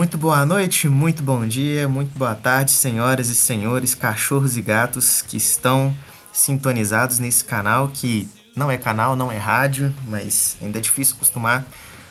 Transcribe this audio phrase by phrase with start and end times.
[0.00, 5.20] Muito boa noite, muito bom dia, muito boa tarde, senhoras e senhores, cachorros e gatos
[5.20, 5.94] que estão
[6.32, 11.64] sintonizados nesse canal que não é canal, não é rádio, mas ainda é difícil acostumar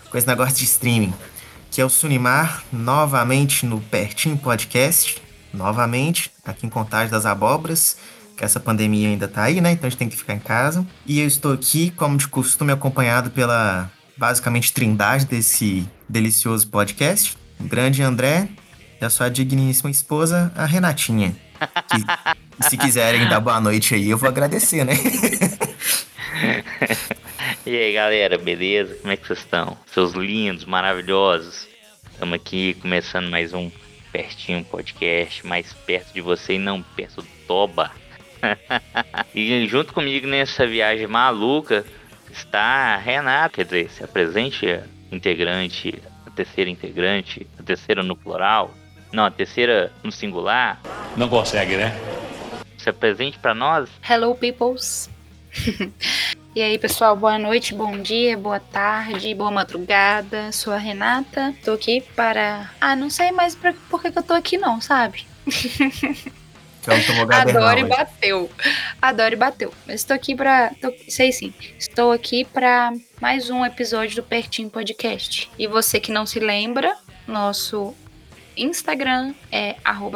[0.09, 1.13] com esse negócio de streaming,
[1.69, 5.21] que é o Sunimar, novamente no Pertinho Podcast,
[5.53, 7.97] novamente aqui em Contagem das Abóboras,
[8.35, 9.71] que essa pandemia ainda tá aí, né?
[9.71, 10.85] Então a gente tem que ficar em casa.
[11.05, 17.63] E eu estou aqui, como de costume, acompanhado pela basicamente trindade desse delicioso podcast, o
[17.63, 18.49] grande André
[18.99, 21.35] e a sua digníssima esposa, a Renatinha.
[21.89, 24.93] Que, se quiserem dar boa noite aí, eu vou agradecer, né?
[27.65, 28.95] e aí, galera, beleza?
[28.95, 29.77] Como é que vocês estão?
[29.87, 31.67] Seus lindos, maravilhosos.
[32.11, 33.71] Estamos aqui começando mais um
[34.11, 37.91] Pertinho Podcast, mais perto de você e não perto do Toba.
[39.35, 41.85] e junto comigo nessa viagem maluca
[42.31, 44.79] está a Renata, quer dizer, se apresente
[45.11, 46.01] integrante
[46.39, 48.71] terceira integrante, a terceira no plural,
[49.11, 50.79] não, a terceira no singular.
[51.17, 51.93] Não consegue, né?
[52.77, 53.89] Se apresente para nós.
[54.09, 55.09] Hello, peoples.
[56.55, 60.51] e aí, pessoal, boa noite, bom dia, boa tarde, boa madrugada.
[60.51, 61.53] Sou a Renata.
[61.63, 62.69] Tô aqui para.
[62.79, 63.73] Ah, não sei mais pra...
[63.89, 65.25] por que, eu tô aqui, não, sabe?
[67.29, 68.49] Adoro e bateu.
[69.01, 69.73] Adoro e bateu.
[69.85, 70.71] Mas estou aqui pra.
[70.81, 70.93] Tô...
[71.07, 71.53] Sei sim.
[71.77, 75.49] Estou aqui pra mais um episódio do Pertinho Podcast.
[75.57, 76.95] E você que não se lembra,
[77.27, 77.93] nosso
[78.55, 79.75] Instagram é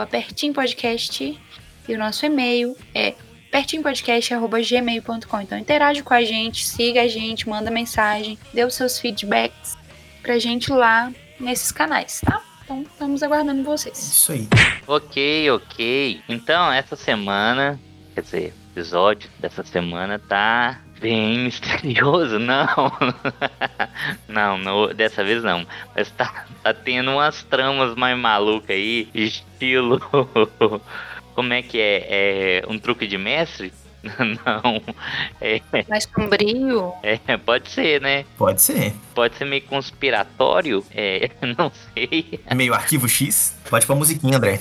[0.10, 1.40] Pertinho Podcast
[1.88, 3.14] e o nosso e-mail é
[3.54, 5.42] pertinhopodcast.gmail.com.
[5.42, 9.78] Então interage com a gente, siga a gente, manda mensagem, dê os seus feedbacks
[10.24, 12.42] pra gente lá nesses canais, tá?
[12.64, 14.00] Então estamos aguardando vocês.
[14.00, 14.48] Isso aí.
[14.88, 16.22] Ok, ok.
[16.28, 17.80] Então essa semana,
[18.16, 22.92] quer dizer, o episódio dessa semana tá bem misterioso, não.
[24.28, 25.64] não, não, dessa vez não.
[25.96, 30.02] Mas tá, tá tendo umas tramas mais malucas aí, estilo.
[31.36, 32.62] Como é que é?
[32.62, 33.72] É um truque de mestre?
[34.04, 34.82] não.
[35.40, 36.94] É, Mais sombrio?
[37.02, 38.26] É, pode ser, né?
[38.38, 38.94] Pode ser.
[39.16, 40.86] Pode ser meio conspiratório?
[40.94, 42.40] É, não sei.
[42.54, 43.58] Meio arquivo X?
[43.70, 44.60] Pode pôr musiquinha, André.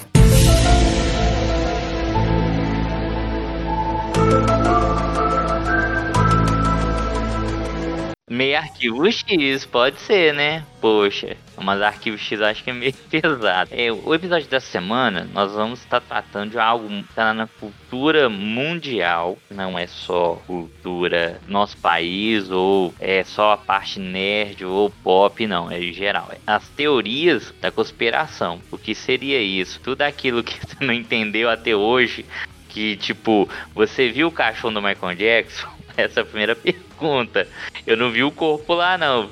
[8.32, 10.64] Meio arquivo X, pode ser, né?
[10.80, 13.68] Poxa, mas arquivo X acho que é meio pesado.
[13.70, 18.30] É, o episódio dessa semana, nós vamos estar tratando de algo que está na cultura
[18.30, 19.36] mundial.
[19.50, 25.70] Não é só cultura nosso país, ou é só a parte nerd ou pop, não,
[25.70, 26.30] é em geral.
[26.32, 28.62] É as teorias da conspiração.
[28.70, 29.78] O que seria isso?
[29.78, 32.24] Tudo aquilo que você não entendeu até hoje,
[32.70, 35.68] que tipo, você viu o cachorro do Michael Jackson?
[35.98, 36.91] Essa é a primeira pergunta.
[37.86, 39.30] Eu não vi o corpo lá, não.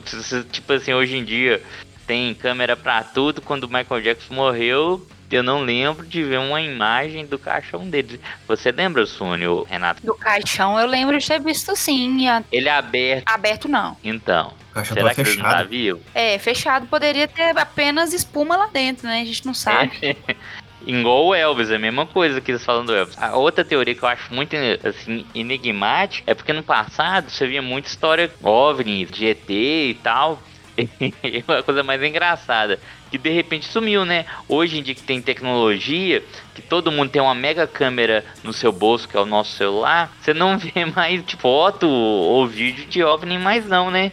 [0.50, 1.62] Tipo assim, hoje em dia
[2.06, 3.40] tem câmera pra tudo.
[3.40, 8.20] Quando o Michael Jackson morreu, eu não lembro de ver uma imagem do caixão dele.
[8.48, 10.04] Você lembra, Sônia, Renato?
[10.04, 12.26] Do caixão eu lembro de ter visto sim.
[12.50, 13.24] Ele é aberto.
[13.26, 13.96] Aberto não.
[14.02, 14.52] Então.
[14.84, 15.28] Será que fechado.
[15.28, 16.00] ele não tá vivo?
[16.14, 19.20] É, fechado poderia ter apenas espuma lá dentro, né?
[19.20, 19.92] A gente não sabe.
[20.02, 20.16] É.
[20.86, 23.16] Igual o Elvis, é a mesma coisa que eles falam do Elvis.
[23.18, 27.60] A outra teoria que eu acho muito assim, enigmática é porque no passado você via
[27.60, 30.40] muita história OVNI, de ET e tal.
[31.22, 32.78] E uma coisa mais engraçada,
[33.10, 34.24] que de repente sumiu, né?
[34.48, 36.22] Hoje em dia que tem tecnologia,
[36.54, 40.10] que todo mundo tem uma mega câmera no seu bolso, que é o nosso celular,
[40.20, 44.12] você não vê mais foto ou vídeo de OVNI mais não, né?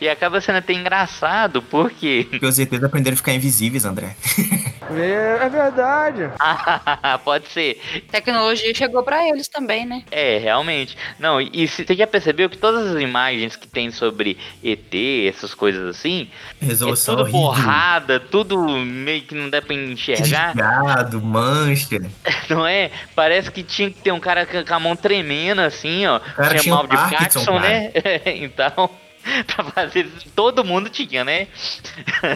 [0.00, 2.26] E acaba sendo até engraçado, porque.
[2.30, 4.16] Porque os ETs aprenderam a ficar invisíveis, André.
[4.90, 6.30] é, é verdade.
[7.24, 7.80] Pode ser.
[8.10, 10.02] Tecnologia chegou para eles também, né?
[10.10, 10.96] É, realmente.
[11.18, 14.94] Não, e você já percebeu que todas as imagens que tem sobre ET,
[15.28, 16.28] essas coisas assim,
[16.60, 17.40] Resolução é tudo horrível.
[17.40, 20.54] borrada, tudo meio que não dá pra enxergar.
[20.54, 21.98] Ligado, mancha.
[22.48, 22.90] Não é?
[23.14, 26.18] Parece que tinha que ter um cara com a mão tremendo assim, ó.
[26.18, 27.90] Tinha, tinha mal de Parkinson, né?
[28.26, 28.87] então
[29.46, 30.08] pra fazer.
[30.34, 31.48] Todo mundo tinha, né?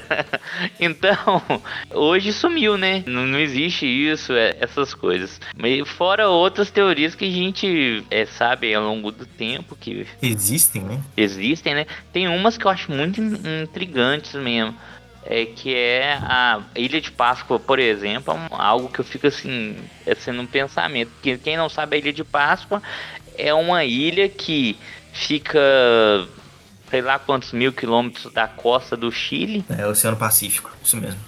[0.80, 1.42] então,
[1.90, 3.02] hoje sumiu, né?
[3.06, 5.40] Não, não existe isso, é, essas coisas.
[5.86, 10.06] Fora outras teorias que a gente é, sabe ao longo do tempo que.
[10.20, 11.00] Existem, né?
[11.16, 11.86] Existem, né?
[12.12, 14.76] Tem umas que eu acho muito intrigantes mesmo
[15.24, 19.76] é que é a Ilha de Páscoa, por exemplo, é algo que eu fico assim,
[20.04, 21.12] é sendo um pensamento.
[21.22, 22.82] Que quem não sabe a Ilha de Páscoa
[23.38, 24.76] é uma ilha que
[25.12, 25.60] fica
[26.92, 29.64] sei lá quantos mil quilômetros da costa do Chile.
[29.70, 31.18] É o Oceano Pacífico, isso mesmo.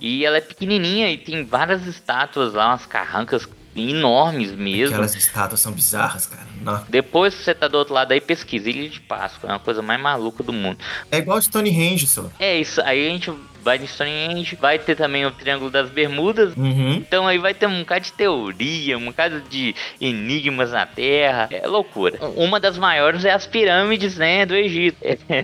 [0.00, 4.96] E ela é pequenininha e tem várias estátuas lá, umas carrancas enormes mesmo.
[4.96, 6.44] Aquelas estátuas são bizarras, cara.
[6.60, 6.84] Não.
[6.88, 9.48] Depois que você tá do outro lado aí, pesquisa Ilha de Páscoa.
[9.48, 10.78] É uma coisa mais maluca do mundo.
[11.08, 12.28] É igual Stonehenge, só.
[12.40, 12.82] É isso.
[12.82, 14.56] Aí a gente vai em Stonehenge.
[14.56, 16.54] Vai ter também o Triângulo das Bermudas.
[16.56, 16.94] Uhum.
[16.94, 21.48] Então aí vai ter um bocado de teoria, um bocado de enigmas na Terra.
[21.50, 22.18] É loucura.
[22.36, 24.98] Uma das maiores é as pirâmides, né, do Egito.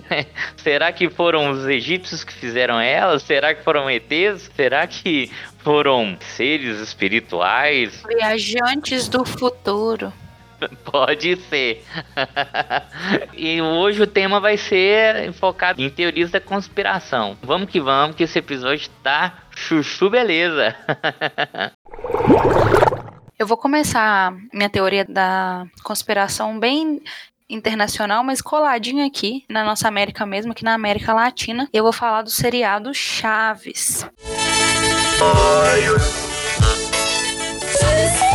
[0.57, 3.23] Será que foram os egípcios que fizeram elas?
[3.23, 4.51] Será que foram ETs?
[4.55, 8.03] Será que foram seres espirituais?
[8.07, 10.13] Viajantes do futuro.
[10.83, 11.83] Pode ser.
[13.35, 17.37] e hoje o tema vai ser focado em teorias da conspiração.
[17.41, 20.75] Vamos que vamos, que esse episódio tá chuchu beleza.
[23.37, 27.01] Eu vou começar minha teoria da conspiração bem
[27.49, 31.69] internacional, mas coladinho aqui na nossa América mesmo, aqui na América Latina.
[31.71, 34.05] Eu vou falar do seriado Chaves.
[37.71, 38.28] Vamos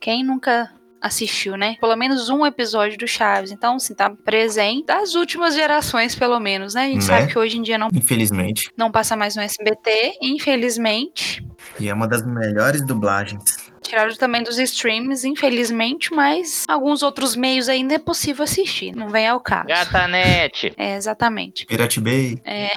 [0.00, 0.70] Quem nunca
[1.00, 1.76] assistiu, né?
[1.80, 3.52] Pelo menos um episódio do Chaves.
[3.52, 6.82] Então, assim, tá presente das últimas gerações, pelo menos, né?
[6.82, 7.02] A gente Né?
[7.02, 8.70] sabe que hoje em dia não, Infelizmente.
[8.76, 11.44] não passa mais no SBT, infelizmente.
[11.78, 13.67] E é uma das melhores dublagens.
[13.88, 18.94] Tiraram também dos streams, infelizmente, mas alguns outros meios ainda é possível assistir.
[18.94, 19.66] Não vem ao caso.
[19.68, 20.72] Gatanete.
[20.78, 21.66] É, exatamente.
[21.66, 22.38] Pirate Bay.
[22.44, 22.68] É,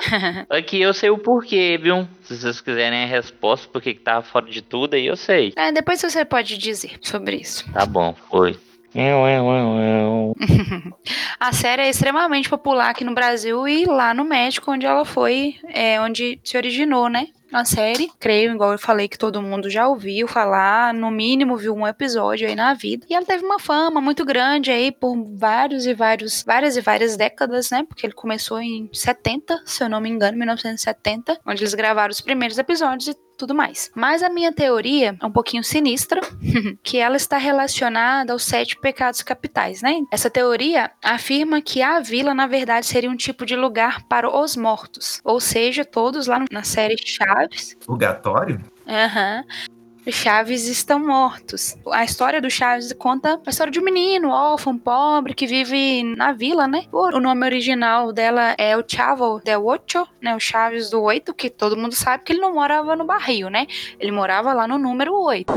[0.50, 2.08] Aqui eu sei o porquê, viu?
[2.24, 5.54] Se vocês quiserem a resposta porque que tava fora de tudo, aí eu sei.
[5.56, 7.70] é, depois você pode dizer sobre isso.
[7.72, 8.58] Tá bom, foi.
[8.94, 9.46] Eu, eu,
[9.80, 10.36] eu.
[11.40, 15.56] A série é extremamente popular aqui no Brasil e lá no México, onde ela foi,
[15.74, 17.28] é, onde se originou, né?
[17.52, 21.76] A série, creio, igual eu falei que todo mundo já ouviu falar, no mínimo viu
[21.76, 23.06] um episódio aí na vida.
[23.10, 27.18] E ela teve uma fama muito grande aí por vários e vários, várias e várias
[27.18, 27.84] décadas, né?
[27.84, 32.22] Porque ele começou em 70, se eu não me engano, 1970, onde eles gravaram os
[32.22, 33.90] primeiros episódios e tudo mais.
[33.96, 36.22] Mas a minha teoria é um pouquinho sinistra,
[36.84, 40.02] que ela está relacionada aos sete pecados capitais, né?
[40.12, 44.56] Essa teoria afirma que a vila, na verdade, seria um tipo de lugar para os
[44.56, 45.20] mortos.
[45.24, 47.76] Ou seja, todos lá na série Chaves.
[47.84, 48.62] Purgatório?
[48.88, 49.44] Aham.
[49.48, 49.71] Os
[50.10, 51.78] Chaves estão mortos.
[51.92, 56.32] A história do Chaves conta a história de um menino órfão, pobre, que vive na
[56.32, 56.86] vila, né?
[56.92, 60.36] O nome original dela é o Chavo del Ocho, né?
[60.36, 63.68] O Chaves do Oito, que todo mundo sabe que ele não morava no barril, né?
[64.00, 65.54] Ele morava lá no número 8.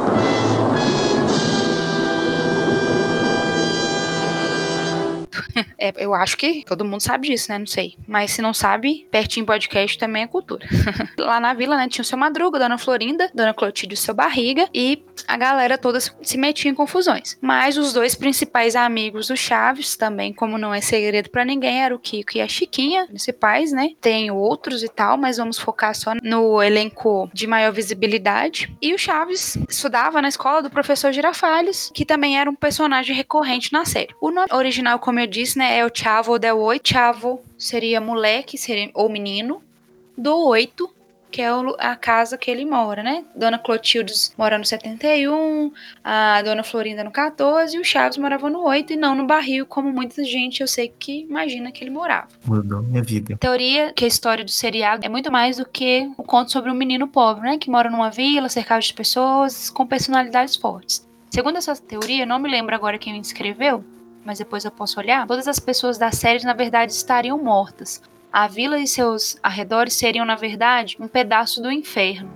[5.85, 7.59] É, eu acho que todo mundo sabe disso, né?
[7.59, 7.99] Não sei.
[8.09, 10.67] Mas se não sabe, pertinho podcast também é cultura.
[11.19, 14.15] Lá na vila, né, tinha o seu Madruga, Dona Florinda, Dona Clotilde e o seu
[14.15, 17.37] Barriga, e a galera toda se metia em confusões.
[17.41, 21.95] Mas os dois principais amigos do Chaves, também, como não é segredo pra ninguém, era
[21.95, 23.91] o Kiko e a Chiquinha, principais, né?
[24.01, 28.75] Tem outros e tal, mas vamos focar só no elenco de maior visibilidade.
[28.81, 33.71] E o Chaves estudava na escola do professor Girafales, que também era um personagem recorrente
[33.71, 34.15] na série.
[34.19, 36.89] O nome original, como eu disse, né, é o Chavo del Oito.
[36.89, 39.63] Chavo seria moleque seria, ou menino.
[40.17, 40.89] Do oito,
[41.31, 43.25] que é o- a casa que ele mora, né?
[43.35, 45.73] Dona Clotilde mora no 71,
[46.05, 49.67] a Dona Florinda no 14 e o Chaves morava no 8 e não no barril,
[49.67, 52.29] como muita gente eu sei que imagina que ele morava.
[52.47, 53.37] Mudou minha vida.
[53.37, 56.75] Teoria que a história do seriado é muito mais do que o conto sobre um
[56.75, 57.59] menino pobre, né?
[57.59, 61.05] Que mora numa vila, cercado de pessoas com personalidades fortes.
[61.31, 63.85] Segundo essa teoria, eu não me lembro agora quem escreveu,
[64.25, 65.27] mas depois eu posso olhar.
[65.27, 68.03] Todas as pessoas da série, na verdade, estariam mortas.
[68.33, 72.31] A vila e seus arredores seriam, na verdade, um pedaço do inferno.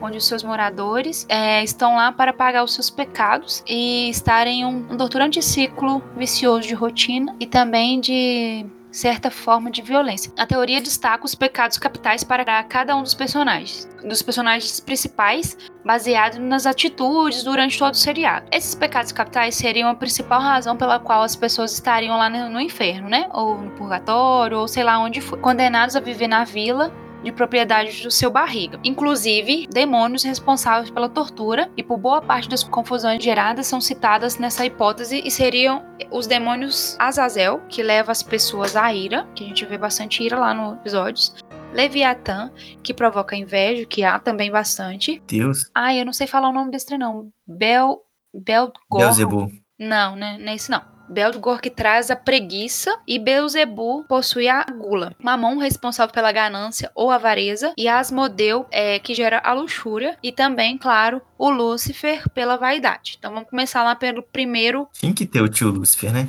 [0.00, 4.64] Onde os seus moradores é, estão lá para pagar os seus pecados e estarem em
[4.64, 10.30] um, um torturante ciclo vicioso de rotina e também de certa forma de violência.
[10.38, 16.38] A teoria destaca os pecados capitais para cada um dos personagens, dos personagens principais, baseado
[16.38, 18.46] nas atitudes durante todo o seriado.
[18.52, 22.60] Esses pecados capitais seriam a principal razão pela qual as pessoas estariam lá no no
[22.60, 23.28] inferno, né?
[23.32, 28.02] Ou no purgatório, ou sei lá onde for, condenados a viver na vila de propriedade
[28.02, 28.78] do seu barriga.
[28.84, 34.64] Inclusive, demônios responsáveis pela tortura e por boa parte das confusões geradas são citadas nessa
[34.64, 39.64] hipótese e seriam os demônios Azazel, que leva as pessoas à ira, que a gente
[39.64, 41.34] vê bastante ira lá no episódios.
[41.72, 42.52] Leviatã,
[42.82, 45.22] que provoca inveja, que há também bastante.
[45.26, 45.70] Deus.
[45.74, 47.30] Ah, eu não sei falar o nome desse trem, não.
[47.46, 48.02] Bel...
[48.34, 49.50] Belgor.
[49.78, 50.38] Não, né?
[50.38, 50.91] Não é esse não.
[51.12, 55.14] Belgor que traz a preguiça e Beuzebu possui a gula.
[55.22, 60.78] Mamon responsável pela ganância ou avareza e Asmodeu é, que gera a luxúria e também,
[60.78, 63.16] claro, o Lúcifer pela vaidade.
[63.18, 66.28] Então vamos começar lá pelo primeiro, Tinha que ter o tio Lúcifer, né?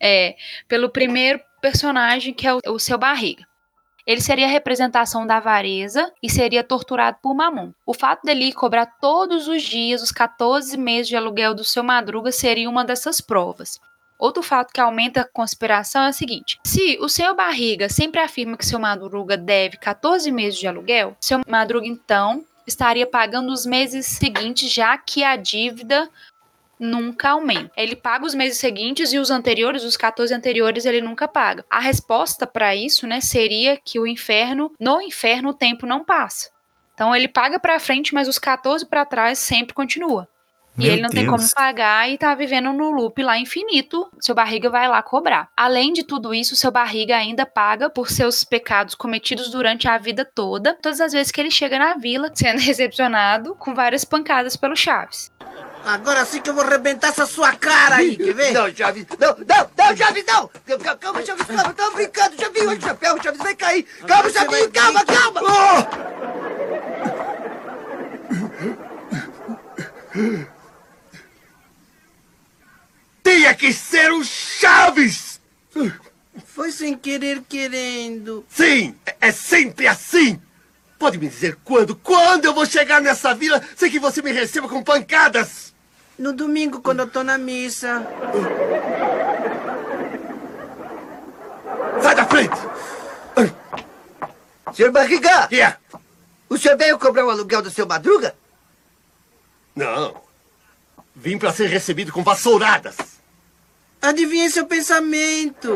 [0.00, 3.46] é, pelo primeiro personagem que é o, o seu barriga.
[4.04, 7.72] Ele seria a representação da avareza e seria torturado por Mamon.
[7.86, 12.32] O fato dele cobrar todos os dias os 14 meses de aluguel do seu madruga
[12.32, 13.78] seria uma dessas provas.
[14.22, 18.56] Outro fato que aumenta a conspiração é o seguinte: se o seu barriga sempre afirma
[18.56, 24.06] que seu madruga deve 14 meses de aluguel, seu madruga então estaria pagando os meses
[24.06, 26.08] seguintes, já que a dívida
[26.78, 27.72] nunca aumenta.
[27.76, 31.64] Ele paga os meses seguintes e os anteriores, os 14 anteriores, ele nunca paga.
[31.68, 36.48] A resposta para isso, né, seria que o inferno, no inferno o tempo não passa.
[36.94, 40.28] Então ele paga para frente, mas os 14 para trás sempre continua.
[40.78, 41.36] E Meu ele não tem Deus.
[41.36, 44.08] como pagar e tá vivendo no loop lá infinito.
[44.18, 45.48] Seu barriga vai lá cobrar.
[45.54, 50.24] Além de tudo isso, seu barriga ainda paga por seus pecados cometidos durante a vida
[50.24, 54.74] toda, todas as vezes que ele chega na vila, sendo recepcionado com várias pancadas pelo
[54.74, 55.30] Chaves.
[55.84, 58.52] Agora sim que eu vou arrebentar essa sua cara aí, quer ver?
[58.52, 60.48] Não, Chaves, não, não, não, Chaves, não!
[60.64, 63.82] Calma, Calma, Chaves, calma, tava brincando, Chaves, olha o chapéu, o Chaves vai cair!
[64.06, 65.06] Calma, Você Chaves, vai calma, ver.
[65.16, 65.40] calma!
[73.34, 75.40] Tinha que ser o Chaves!
[76.44, 78.44] Foi sem querer querendo.
[78.46, 80.38] Sim, é- é sempre assim!
[80.98, 84.68] Pode me dizer quando, quando eu vou chegar nessa vila sem que você me receba
[84.68, 85.72] com pancadas?
[86.18, 88.06] No domingo, quando eu tô na missa.
[92.02, 92.56] Sai da frente!
[94.74, 95.76] Senhor Barriga, é?
[96.50, 98.34] o senhor veio cobrar o aluguel do seu madruga?
[99.74, 100.20] Não.
[101.16, 103.21] Vim para ser recebido com vassouradas.
[104.02, 105.70] Adivinhe seu pensamento.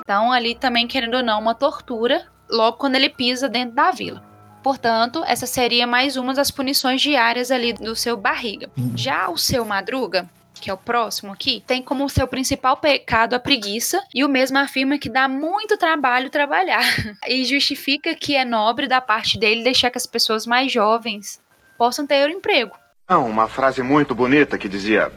[0.00, 4.24] Então, ali também, querendo ou não, uma tortura logo quando ele pisa dentro da vila.
[4.62, 8.70] Portanto, essa seria mais uma das punições diárias ali do seu barriga.
[8.94, 10.26] Já o seu madruga,
[10.64, 14.56] que é o próximo aqui, tem como seu principal pecado a preguiça e o mesmo
[14.56, 16.82] afirma que dá muito trabalho trabalhar
[17.28, 21.38] e justifica que é nobre da parte dele deixar que as pessoas mais jovens
[21.76, 22.74] possam ter um emprego.
[23.06, 25.12] Não, uma frase muito bonita que dizia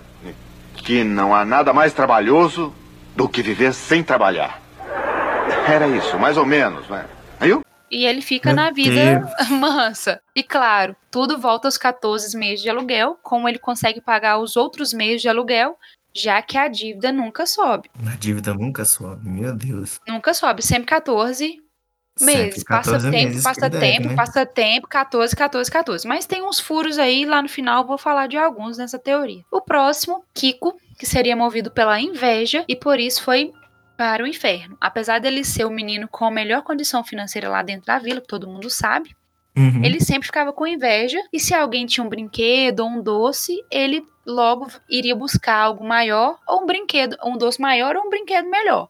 [0.75, 2.75] que não há nada mais trabalhoso
[3.15, 4.61] do que viver sem trabalhar.
[5.65, 7.05] Era isso, mais ou menos, né?
[7.39, 7.61] Viu?
[7.89, 10.21] E ele fica Meu na vida mansa.
[10.35, 14.93] E claro, tudo volta aos 14 meses de aluguel, como ele consegue pagar os outros
[14.93, 15.77] meses de aluguel,
[16.13, 17.89] já que a dívida nunca sobe.
[18.05, 19.99] A dívida nunca sobe, meu Deus.
[20.07, 21.61] Nunca sobe, sempre 14
[22.19, 22.55] meses.
[22.55, 24.15] Sempre Passa 14 tempo, meses passa deve, tempo, né?
[24.15, 26.07] passa tempo, 14, 14, 14.
[26.07, 29.43] Mas tem uns furos aí, lá no final vou falar de alguns nessa teoria.
[29.51, 33.53] O próximo, Kiko, que seria movido pela inveja e por isso foi
[33.97, 34.77] para o inferno.
[34.79, 38.27] Apesar dele ser o menino com a melhor condição financeira lá dentro da vila, que
[38.27, 39.15] todo mundo sabe,
[39.57, 39.83] Uhum.
[39.83, 44.05] ele sempre ficava com inveja e se alguém tinha um brinquedo ou um doce, ele
[44.23, 48.87] logo iria buscar algo maior ou um brinquedo, um doce maior ou um brinquedo melhor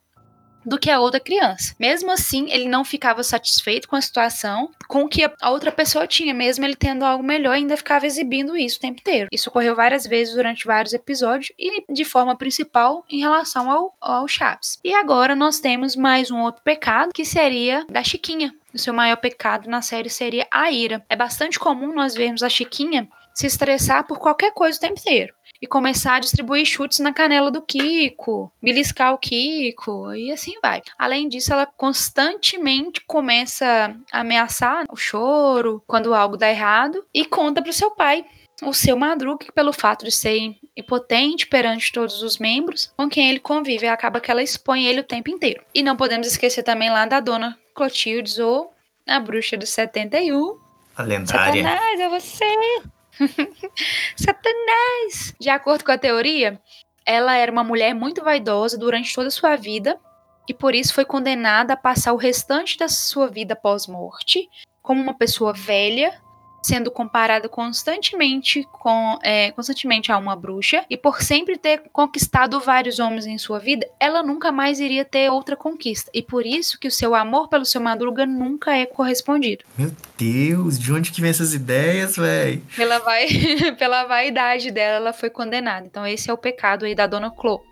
[0.68, 1.74] do que a outra criança.
[1.80, 6.06] Mesmo assim, ele não ficava satisfeito com a situação, com o que a outra pessoa
[6.06, 9.30] tinha, mesmo ele tendo algo melhor, ainda ficava exibindo isso o tempo inteiro.
[9.32, 14.28] Isso ocorreu várias vezes durante vários episódios e de forma principal em relação ao, ao
[14.28, 14.78] Chaves.
[14.84, 18.54] E agora nós temos mais um outro pecado que seria da Chiquinha.
[18.74, 21.04] O seu maior pecado na série seria a ira.
[21.10, 25.37] É bastante comum nós vermos a Chiquinha se estressar por qualquer coisa o tempo inteiro
[25.62, 30.82] e começar a distribuir chutes na canela do Kiko, beliscar o Kiko e assim vai.
[30.98, 37.62] Além disso, ela constantemente começa a ameaçar o choro quando algo dá errado e conta
[37.62, 38.26] pro seu pai.
[38.64, 43.30] O seu Madruga, que pelo fato de ser impotente perante todos os membros com quem
[43.30, 45.64] ele convive, acaba que ela expõe ele o tempo inteiro.
[45.76, 48.74] E não podemos esquecer também lá da dona Clotildes ou
[49.06, 50.58] a bruxa do 71,
[50.96, 51.64] A lendária.
[51.64, 52.97] Satanás, é você!
[54.16, 55.34] Satanás!
[55.40, 56.62] De acordo com a teoria,
[57.06, 60.00] ela era uma mulher muito vaidosa durante toda a sua vida
[60.48, 64.50] e por isso foi condenada a passar o restante da sua vida pós-morte
[64.82, 66.22] como uma pessoa velha,
[66.68, 73.00] sendo comparada constantemente com é, constantemente a uma bruxa e por sempre ter conquistado vários
[73.00, 76.88] homens em sua vida, ela nunca mais iria ter outra conquista e por isso que
[76.88, 79.64] o seu amor pelo seu Madruga nunca é correspondido.
[79.78, 82.62] Meu Deus, de onde que vem essas ideias, velho?
[82.76, 83.28] Pela, vai...
[83.80, 85.86] Pela vaidade dela, ela foi condenada.
[85.86, 87.64] Então, esse é o pecado aí da Dona Clo,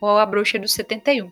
[0.00, 1.30] ou a bruxa do 71.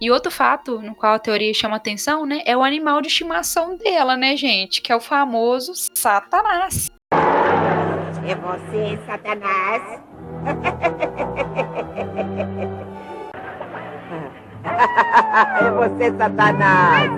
[0.00, 3.76] E outro fato no qual a teoria chama atenção, né, é o animal de estimação
[3.76, 4.80] dela, né, gente?
[4.82, 6.90] Que é o famoso Satanás.
[7.12, 10.02] É você, Satanás?
[15.60, 17.10] é você, Satanás!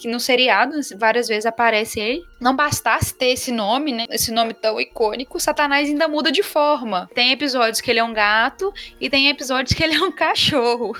[0.00, 2.24] Que no seriado várias vezes aparece ele.
[2.40, 4.06] Não bastasse ter esse nome, né?
[4.10, 7.08] Esse nome tão icônico, Satanás ainda muda de forma.
[7.14, 10.96] Tem episódios que ele é um gato e tem episódios que ele é um cachorro.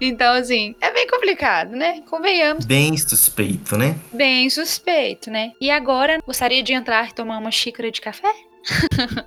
[0.00, 2.02] Então, assim, é bem complicado, né?
[2.08, 2.64] Convenhamos.
[2.64, 3.96] Bem suspeito, né?
[4.12, 5.52] Bem suspeito, né?
[5.60, 8.32] E agora, gostaria de entrar e tomar uma xícara de café?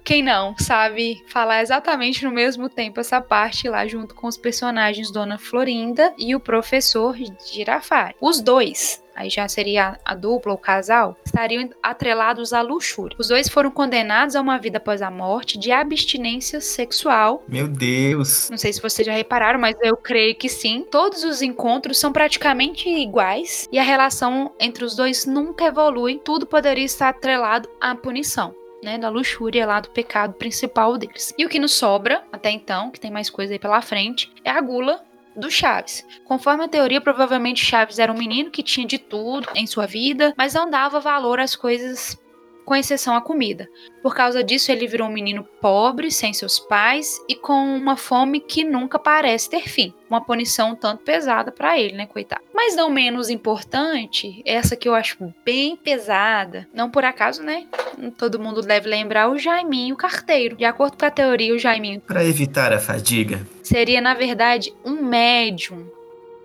[0.03, 5.11] Quem não sabe falar exatamente no mesmo tempo essa parte lá junto com os personagens
[5.11, 7.15] Dona Florinda e o professor
[7.51, 8.15] Girafari.
[8.21, 13.15] Os dois aí já seria a dupla, o casal, estariam atrelados à luxúria.
[13.17, 17.43] Os dois foram condenados a uma vida após a morte de abstinência sexual.
[17.47, 18.49] Meu Deus!
[18.49, 20.85] Não sei se vocês já repararam, mas eu creio que sim.
[20.91, 26.19] Todos os encontros são praticamente iguais e a relação entre os dois nunca evolui.
[26.23, 28.53] Tudo poderia estar atrelado à punição
[28.85, 31.33] né, da luxúria lá do pecado principal deles.
[31.37, 34.51] E o que nos sobra até então, que tem mais coisa aí pela frente, é
[34.51, 35.03] a gula
[35.35, 36.05] do Chaves.
[36.23, 40.33] Conforme a teoria, provavelmente Chaves era um menino que tinha de tudo em sua vida,
[40.37, 42.17] mas não dava valor às coisas
[42.65, 43.69] com exceção à comida.
[44.01, 48.39] Por causa disso, ele virou um menino pobre, sem seus pais e com uma fome
[48.39, 49.93] que nunca parece ter fim.
[50.09, 52.43] Uma punição tanto pesada para ele, né, coitado.
[52.53, 57.67] Mas não menos importante, essa que eu acho bem pesada, não por acaso, né?
[58.17, 60.55] Todo mundo deve lembrar o Jaiminho carteiro.
[60.55, 62.01] De acordo com a teoria, o Jaiminho.
[62.01, 63.45] Para evitar a fadiga.
[63.63, 65.87] Seria, na verdade, um médium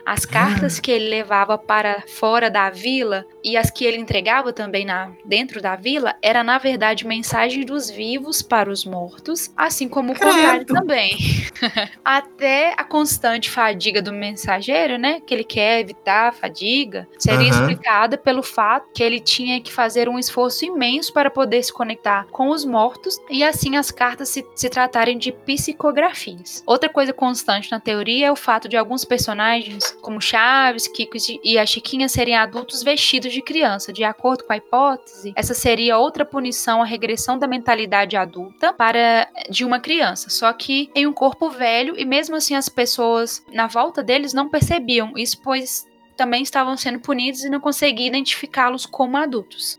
[0.04, 0.82] as cartas ah.
[0.82, 5.60] que ele levava para fora da vila e as que ele entregava também na, dentro
[5.60, 10.64] da vila era na verdade mensagem dos vivos para os mortos, assim como o contrário
[10.66, 11.16] também.
[12.04, 17.60] Até a constante fadiga do mensageiro, né, que ele quer evitar a fadiga, seria uhum.
[17.60, 22.26] explicada pelo fato que ele tinha que fazer um esforço imenso para poder se conectar
[22.30, 26.62] com os mortos e assim as cartas se, se tratarem de psicografias.
[26.66, 31.58] Outra coisa constante na teoria é o fato de alguns personagens, como Chaves, Kiko e
[31.58, 33.92] a Chiquinha, serem adultos vestidos de criança.
[33.92, 39.28] De acordo com a hipótese, essa seria outra punição, a regressão da mentalidade adulta para
[39.48, 43.66] de uma criança, só que em um corpo velho e mesmo assim as pessoas na
[43.66, 49.16] volta deles não percebiam isso, pois também estavam sendo punidos e não conseguiam identificá-los como
[49.16, 49.78] adultos.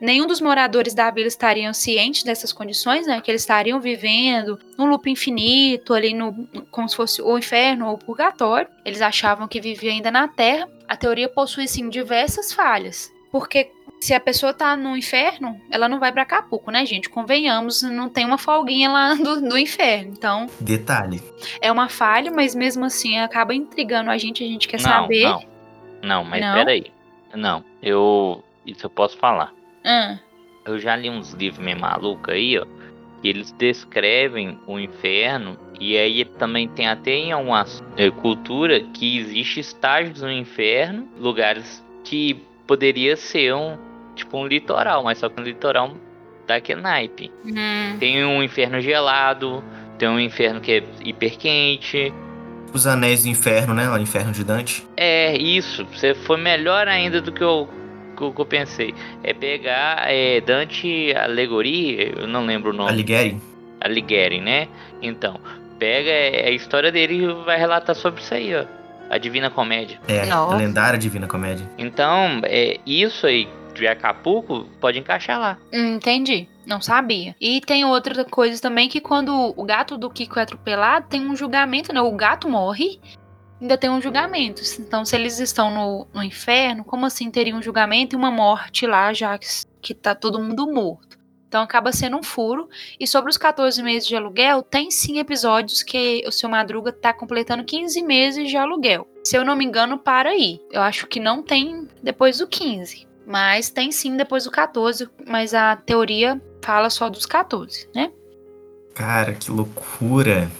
[0.00, 3.20] Nenhum dos moradores da vila estariam cientes dessas condições, né?
[3.20, 7.94] Que eles estariam vivendo num loop infinito, ali no, como se fosse o inferno ou
[7.94, 8.68] o purgatório.
[8.84, 10.68] Eles achavam que viviam ainda na Terra.
[10.88, 13.12] A teoria possui, sim, diversas falhas.
[13.30, 17.08] Porque se a pessoa tá no inferno, ela não vai para Acapulco, né, gente?
[17.08, 20.12] Convenhamos, não tem uma folguinha lá do, do inferno.
[20.12, 20.46] Então.
[20.60, 21.22] Detalhe.
[21.60, 25.24] É uma falha, mas mesmo assim acaba intrigando a gente, a gente quer não, saber.
[25.24, 25.42] Não,
[26.02, 26.54] não, mas não?
[26.54, 26.92] peraí.
[27.34, 28.42] Não, eu.
[28.64, 29.52] Isso eu posso falar.
[29.86, 30.18] Ah.
[30.64, 32.66] Eu já li uns livros meio malucos aí, ó.
[33.22, 35.56] Que eles descrevem o inferno.
[35.80, 37.64] E aí também tem até em alguma
[37.96, 43.78] é, cultura que existe estágios no inferno, lugares que poderia ser um
[44.14, 45.94] tipo um litoral, mas só que um litoral
[46.46, 47.30] daquele naipe.
[47.44, 47.96] Hum.
[47.98, 49.62] Tem um inferno gelado,
[49.98, 52.12] tem um inferno que é hiper quente.
[52.72, 53.88] Os anéis do inferno, né?
[53.88, 54.86] O inferno de Dante.
[54.96, 55.86] É, isso.
[55.86, 57.68] Você foi melhor ainda do que eu
[58.16, 58.94] que, que eu pensei.
[59.22, 62.90] É pegar é, Dante Alegori, eu não lembro o nome.
[62.90, 63.40] Alighieri.
[63.80, 64.68] Alighieri, né?
[65.02, 65.38] Então,
[65.78, 68.64] pega é, a história dele e vai relatar sobre isso aí, ó.
[69.08, 70.00] A Divina Comédia.
[70.08, 70.54] É, Nossa.
[70.54, 71.64] a lendária Divina Comédia.
[71.78, 75.58] Então, é, isso aí de Acapulco pode encaixar lá.
[75.72, 76.48] Hum, entendi.
[76.66, 77.36] Não sabia.
[77.40, 81.36] E tem outra coisa também que quando o gato do Kiko é atropelado, tem um
[81.36, 82.00] julgamento, né?
[82.00, 82.98] O gato morre
[83.60, 84.62] ainda tem um julgamento.
[84.78, 88.86] Então, se eles estão no, no inferno, como assim teria um julgamento e uma morte
[88.86, 89.46] lá, já que,
[89.80, 91.16] que tá todo mundo morto?
[91.48, 92.68] Então acaba sendo um furo.
[92.98, 97.12] E sobre os 14 meses de aluguel, tem sim episódios que o seu Madruga tá
[97.12, 99.06] completando 15 meses de aluguel.
[99.24, 100.60] Se eu não me engano, para aí.
[100.70, 103.06] Eu acho que não tem depois do 15.
[103.26, 105.08] Mas tem sim depois do 14.
[105.26, 108.12] Mas a teoria fala só dos 14, né?
[108.94, 110.50] Cara, que loucura!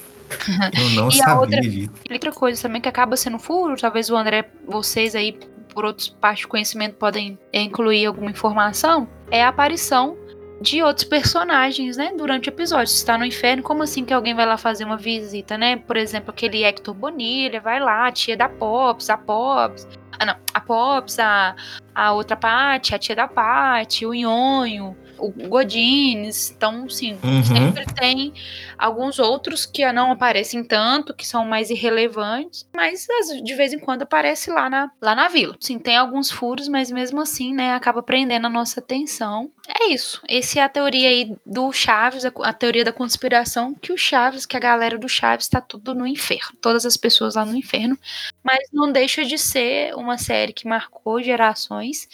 [0.78, 1.90] Eu não e sabia a outra, disso.
[2.10, 5.38] outra coisa também que acaba sendo furo, talvez o André, vocês aí,
[5.72, 10.16] por outros partes de conhecimento, podem incluir alguma informação, é a aparição
[10.60, 12.88] de outros personagens, né, durante o episódio.
[12.88, 15.76] Se está no inferno, como assim que alguém vai lá fazer uma visita, né?
[15.76, 19.86] Por exemplo, aquele Hector Bonilha vai lá, a tia da Pops, a Pops,
[20.18, 21.54] ah não, a Pops, a,
[21.94, 26.50] a outra parte, a tia da Paty, o Nhonho, o Godines.
[26.56, 27.42] Então, sim, Uhum.
[27.42, 28.32] sempre tem
[28.78, 33.06] alguns outros que não aparecem tanto, que são mais irrelevantes, mas
[33.42, 35.56] de vez em quando aparece lá na, lá na vila.
[35.60, 39.50] Sim, tem alguns furos, mas mesmo assim, né, acaba prendendo a nossa atenção.
[39.80, 40.20] É isso.
[40.28, 44.46] Essa é a teoria aí do Chaves, a, a teoria da conspiração, que o Chaves,
[44.46, 46.56] que a galera do Chaves tá tudo no inferno.
[46.60, 47.98] Todas as pessoas lá no inferno.
[48.44, 52.08] Mas não deixa de ser uma série que marcou gerações.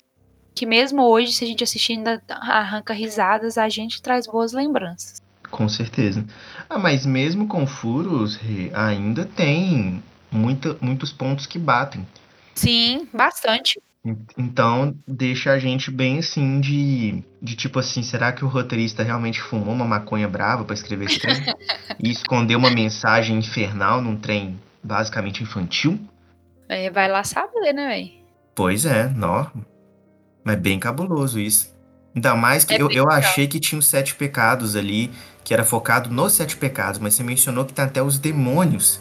[0.54, 5.22] Que mesmo hoje, se a gente assistir ainda arranca risadas, a gente traz boas lembranças.
[5.50, 6.24] Com certeza.
[6.68, 8.38] Ah, mas mesmo com furos,
[8.74, 12.06] ainda tem muita, muitos pontos que batem.
[12.54, 13.80] Sim, bastante.
[14.04, 19.02] En- Então, deixa a gente bem assim de, de tipo assim, será que o roteirista
[19.02, 21.34] realmente fumou uma maconha brava pra escrever esse trem?
[22.02, 26.00] e escondeu uma mensagem infernal num trem basicamente infantil?
[26.68, 28.22] É, vai lá saber, né, véi?
[28.54, 29.46] Pois é, nó.
[30.44, 31.72] Mas bem cabuloso isso.
[32.14, 35.10] Ainda mais que É eu, eu achei que tinha os sete pecados ali,
[35.44, 39.00] que era focado nos sete pecados, mas você mencionou que tem até os demônios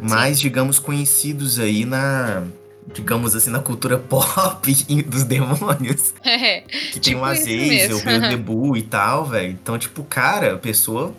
[0.00, 2.44] mais, digamos, conhecidos aí na,
[2.92, 4.72] digamos assim, na cultura pop
[5.04, 6.14] dos demônios.
[6.24, 8.02] É, Que tem Tipo o Azazel, o.
[8.02, 9.50] Beelzebub e tal, velho.
[9.50, 11.14] Então, tipo, cara, a pessoa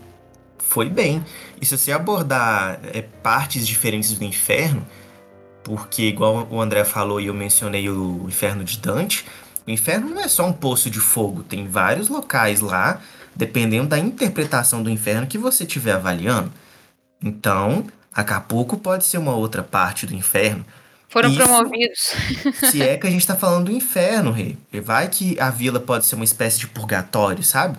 [0.58, 1.23] foi bem.
[1.62, 4.86] E se você abordar é, partes diferentes do inferno,
[5.63, 9.25] porque igual o André falou e eu mencionei o inferno de Dante,
[9.67, 13.01] o inferno não é só um poço de fogo, tem vários locais lá,
[13.36, 16.51] dependendo da interpretação do inferno que você estiver avaliando.
[17.21, 20.65] Então, Acapulco pode ser uma outra parte do inferno.
[21.10, 22.13] Foram Isso- promovidos.
[22.71, 24.58] Se é que a gente tá falando do inferno, rei.
[24.84, 27.77] Vai que a vila pode ser uma espécie de purgatório, sabe?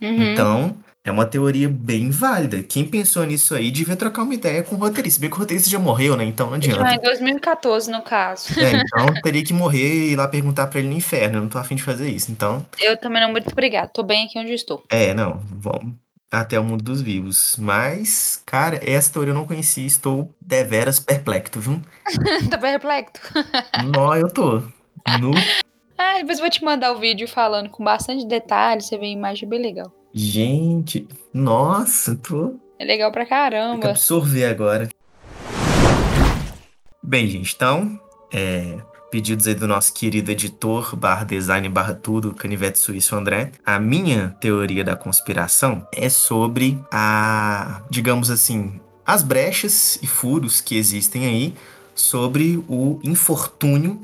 [0.00, 0.32] Uhum.
[0.32, 2.62] Então, é uma teoria bem válida.
[2.62, 5.20] Quem pensou nisso aí devia trocar uma ideia com o roteirista.
[5.20, 6.24] Bem que o roteirista já morreu, né?
[6.24, 6.94] Então não adianta.
[6.94, 8.48] em 2014, no caso.
[8.58, 11.38] É, então teria que morrer e ir lá perguntar pra ele no inferno.
[11.38, 12.30] Eu não tô afim de fazer isso.
[12.30, 13.88] Então, Eu também não, muito obrigada.
[13.88, 14.84] Tô bem aqui onde estou.
[14.88, 15.40] é, não.
[15.50, 15.94] Vamos
[16.30, 17.56] até o mundo dos vivos.
[17.58, 19.84] Mas, cara, essa teoria eu não conhecia.
[19.86, 21.80] Estou deveras perplexo, viu?
[22.48, 23.20] tá perplexo.
[23.92, 24.62] Nó, eu tô.
[25.20, 25.32] No...
[25.98, 28.86] Ah, depois eu vou te mandar o vídeo falando com bastante detalhes.
[28.86, 29.92] Você vê a imagem bem legal.
[30.14, 33.90] Gente, nossa, tô É legal pra caramba.
[33.90, 34.88] absorver agora.
[37.02, 37.98] Bem, gente, então,
[38.32, 38.76] é,
[39.10, 43.52] pedidos aí do nosso querido editor, barra design, barra tudo, Canivete Suíço André.
[43.64, 50.76] A minha teoria da conspiração é sobre a, digamos assim, as brechas e furos que
[50.76, 51.54] existem aí
[51.94, 54.00] sobre o infortúnio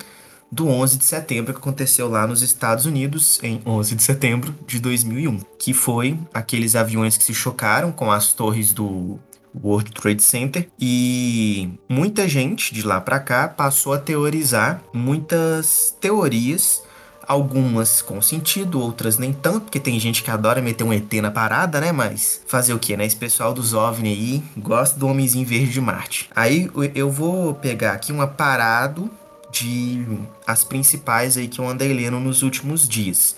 [0.50, 4.80] do 11 de setembro que aconteceu lá nos Estados Unidos em 11 de setembro de
[4.80, 9.18] 2001, que foi aqueles aviões que se chocaram com as torres do
[9.54, 16.82] World Trade Center e muita gente de lá pra cá passou a teorizar muitas teorias
[17.28, 21.30] Algumas com sentido, outras nem tanto, porque tem gente que adora meter um ET na
[21.30, 21.92] parada, né?
[21.92, 23.04] Mas fazer o que, né?
[23.04, 26.30] Esse pessoal dos OVNI aí gosta do homenzinho verde de Marte.
[26.34, 29.10] Aí eu vou pegar aqui um aparado
[29.50, 30.04] de
[30.46, 33.36] as principais aí que eu andei lendo nos últimos dias.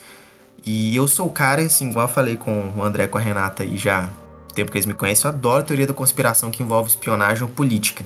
[0.65, 3.63] E eu sou o cara, assim, igual eu falei com o André com a Renata
[3.63, 4.11] aí já,
[4.55, 8.05] tempo que eles me conhecem, eu adoro teoria da conspiração que envolve espionagem ou política.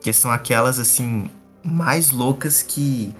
[0.00, 1.28] Que são aquelas, assim,
[1.64, 3.12] mais loucas que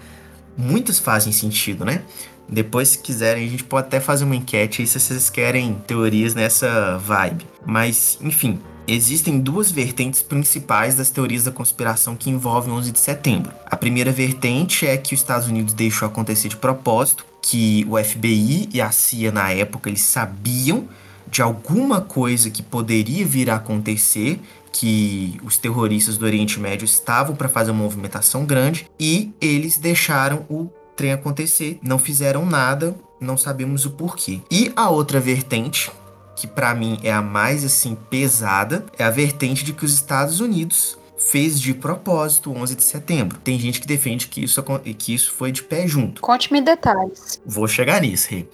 [0.55, 2.03] muitas fazem sentido, né?
[2.47, 6.33] Depois, se quiserem, a gente pode até fazer uma enquete aí se vocês querem teorias
[6.33, 7.45] nessa vibe.
[7.65, 8.59] Mas, enfim,
[8.93, 13.51] existem duas vertentes principais das teorias da conspiração que envolvem 11 de setembro.
[13.65, 18.69] A primeira vertente é que os Estados Unidos deixou acontecer de propósito, que o FBI
[18.73, 20.87] e a CIA na época eles sabiam
[21.29, 24.39] de alguma coisa que poderia vir a acontecer,
[24.71, 30.45] que os terroristas do Oriente Médio estavam para fazer uma movimentação grande e eles deixaram
[30.49, 34.41] o trem acontecer, não fizeram nada, não sabemos o porquê.
[34.51, 35.91] E a outra vertente,
[36.39, 40.39] que para mim é a mais assim pesada, é a vertente de que os Estados
[40.39, 43.37] Unidos fez de propósito o 11 de setembro.
[43.39, 44.63] Tem gente que defende que isso,
[44.97, 46.21] que isso foi de pé junto.
[46.21, 47.41] Conte-me detalhes.
[47.45, 48.45] Vou chegar nisso, Rê.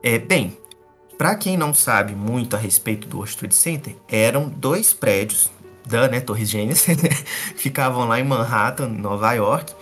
[0.00, 0.56] É, bem,
[1.18, 5.50] para quem não sabe muito a respeito do World Trade Center, eram dois prédios
[5.84, 6.86] da né, Torres Gêmeas,
[7.56, 9.74] ficavam lá em Manhattan, Nova York,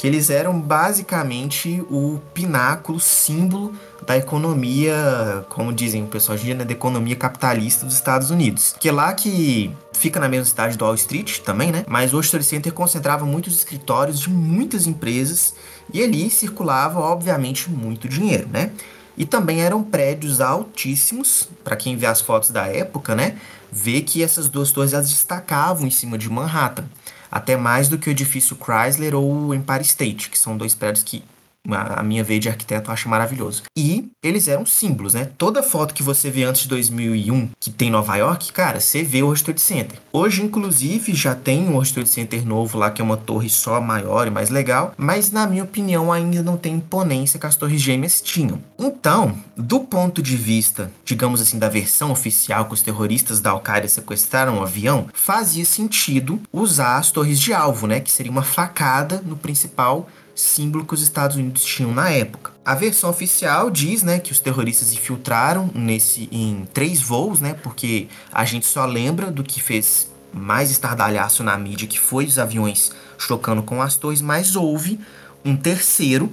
[0.00, 3.74] que eles eram basicamente o pináculo, símbolo
[4.06, 8.74] da economia, como dizem o pessoal hoje né, da economia capitalista dos Estados Unidos.
[8.80, 11.84] Que é lá que fica na mesma cidade do Wall Street também, né?
[11.86, 15.54] Mas o World Trade Center concentrava muitos escritórios de muitas empresas
[15.92, 18.70] e ali circulava, obviamente, muito dinheiro, né?
[19.18, 23.36] E também eram prédios altíssimos, para quem vê as fotos da época, né?
[23.70, 26.86] Vê que essas duas torres elas destacavam em cima de Manhattan,
[27.30, 31.04] até mais do que o edifício Chrysler ou o Empire State, que são dois prédios
[31.04, 31.22] que
[31.68, 33.62] A minha veia de arquiteto acha maravilhoso.
[33.76, 35.30] E eles eram símbolos, né?
[35.36, 39.22] Toda foto que você vê antes de 2001 que tem Nova York, cara, você vê
[39.22, 39.98] o World Trade Center.
[40.12, 43.80] Hoje, inclusive, já tem um World Trade Center novo lá, que é uma torre só
[43.80, 47.80] maior e mais legal, mas na minha opinião ainda não tem imponência que as torres
[47.80, 48.60] gêmeas tinham.
[48.78, 53.88] Então, do ponto de vista, digamos assim, da versão oficial que os terroristas da Al-Qaeda
[53.88, 58.00] sequestraram o um avião, fazia sentido usar as torres de alvo, né?
[58.00, 60.08] Que seria uma facada no principal
[60.40, 62.52] símbolo que os Estados Unidos tinham na época.
[62.64, 68.08] A versão oficial diz, né, que os terroristas infiltraram nesse em três voos, né, porque
[68.32, 72.92] a gente só lembra do que fez mais estardalhaço na mídia, que foi os aviões
[73.18, 75.00] chocando com as torres, mas houve
[75.44, 76.32] um terceiro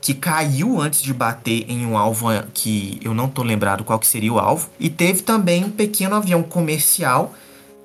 [0.00, 4.06] que caiu antes de bater em um alvo que eu não tô lembrado qual que
[4.06, 7.34] seria o alvo, e teve também um pequeno avião comercial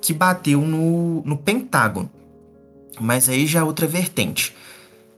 [0.01, 2.10] que bateu no, no Pentágono.
[2.99, 4.53] Mas aí já é outra vertente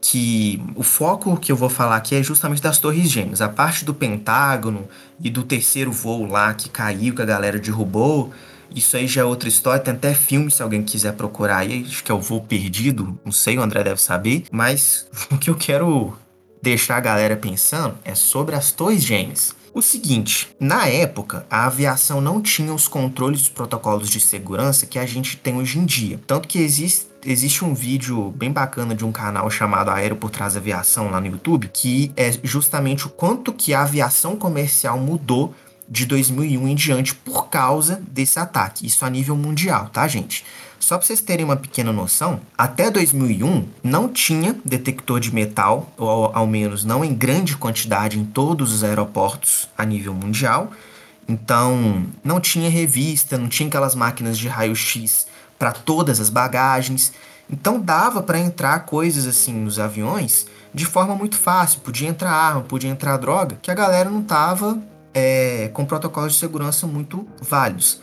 [0.01, 3.39] que o foco que eu vou falar aqui é justamente das Torres Gêmeas.
[3.39, 4.87] A parte do Pentágono
[5.23, 8.31] e do terceiro voo lá que caiu, que a galera derrubou.
[8.73, 9.79] Isso aí já é outra história.
[9.79, 11.85] Tem até filme, se alguém quiser procurar aí.
[11.87, 13.19] Acho que é o Voo Perdido.
[13.23, 14.45] Não sei, o André deve saber.
[14.51, 16.17] Mas o que eu quero
[16.63, 19.55] deixar a galera pensando é sobre as Torres Gêmeas.
[19.73, 24.99] O seguinte, na época, a aviação não tinha os controles dos protocolos de segurança que
[24.99, 26.19] a gente tem hoje em dia.
[26.27, 30.55] Tanto que existe existe um vídeo bem bacana de um canal chamado Aéreo por Trás
[30.55, 35.53] da Aviação lá no YouTube, que é justamente o quanto que a aviação comercial mudou
[35.87, 38.87] de 2001 em diante por causa desse ataque.
[38.87, 40.43] Isso a nível mundial, tá, gente?
[40.81, 46.31] Só para vocês terem uma pequena noção, até 2001 não tinha detector de metal, ou
[46.33, 50.71] ao menos não em grande quantidade em todos os aeroportos a nível mundial.
[51.29, 55.27] Então, não tinha revista, não tinha aquelas máquinas de raio-x
[55.59, 57.13] para todas as bagagens.
[57.47, 61.81] Então dava para entrar coisas assim nos aviões de forma muito fácil.
[61.81, 64.81] Podia entrar arma, podia entrar droga, que a galera não tava
[65.13, 68.01] é, com protocolos de segurança muito válidos.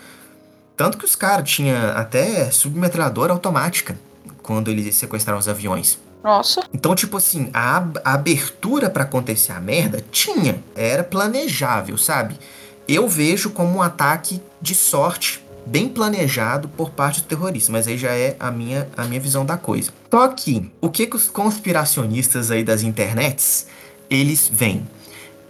[0.79, 3.99] Tanto que os caras tinham até submetralhadora automática
[4.45, 5.99] quando eles sequestraram os aviões.
[6.23, 6.63] Nossa.
[6.73, 12.39] Então, tipo assim, a, a abertura para acontecer a merda tinha, era planejável, sabe?
[12.87, 17.99] Eu vejo como um ataque de sorte bem planejado por parte do terrorista, mas aí
[17.99, 19.91] já é a minha, a minha visão da coisa.
[20.09, 23.67] Só que, o que, que os conspiracionistas aí das internets,
[24.09, 24.89] eles vêm?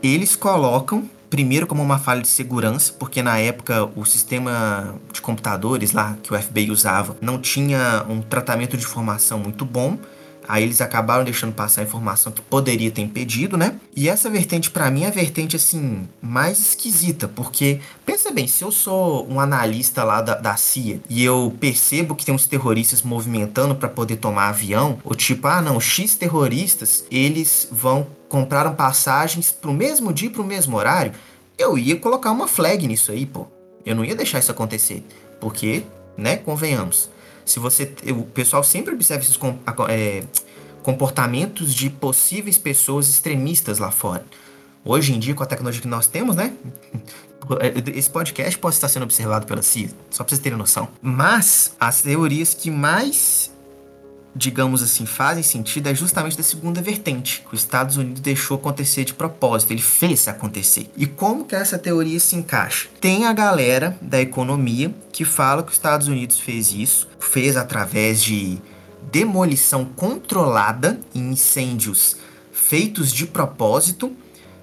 [0.03, 5.93] Eles colocam primeiro como uma falha de segurança, porque na época o sistema de computadores
[5.93, 9.99] lá que o FBI usava não tinha um tratamento de informação muito bom.
[10.49, 13.79] Aí eles acabaram deixando passar a informação que poderia ter impedido, né?
[13.95, 18.65] E essa vertente, para mim, é a vertente, assim, mais esquisita, porque, pensa bem, se
[18.65, 23.03] eu sou um analista lá da, da CIA e eu percebo que tem uns terroristas
[23.03, 29.51] movimentando para poder tomar avião, ou tipo, ah, não, X terroristas, eles vão compraram passagens
[29.51, 31.13] pro mesmo dia e pro mesmo horário,
[31.57, 33.47] eu ia colocar uma flag nisso aí, pô.
[33.85, 35.05] Eu não ia deixar isso acontecer,
[35.41, 35.83] porque,
[36.17, 37.09] né, convenhamos
[37.49, 37.93] se você.
[38.11, 39.39] O pessoal sempre observa esses
[39.89, 40.23] é,
[40.83, 44.25] comportamentos de possíveis pessoas extremistas lá fora.
[44.85, 46.53] Hoje em dia, com a tecnologia que nós temos, né?
[47.95, 50.89] Esse podcast pode estar sendo observado pela CIA, só pra vocês terem noção.
[51.01, 53.51] Mas as teorias que mais
[54.35, 59.05] digamos assim, fazem sentido é justamente da segunda vertente, que os Estados Unidos deixou acontecer
[59.05, 60.91] de propósito, ele fez acontecer.
[60.97, 62.89] E como que essa teoria se encaixa?
[63.01, 68.23] Tem a galera da economia que fala que os Estados Unidos fez isso, fez através
[68.23, 68.61] de
[69.11, 72.17] demolição controlada em incêndios
[72.53, 74.13] feitos de propósito.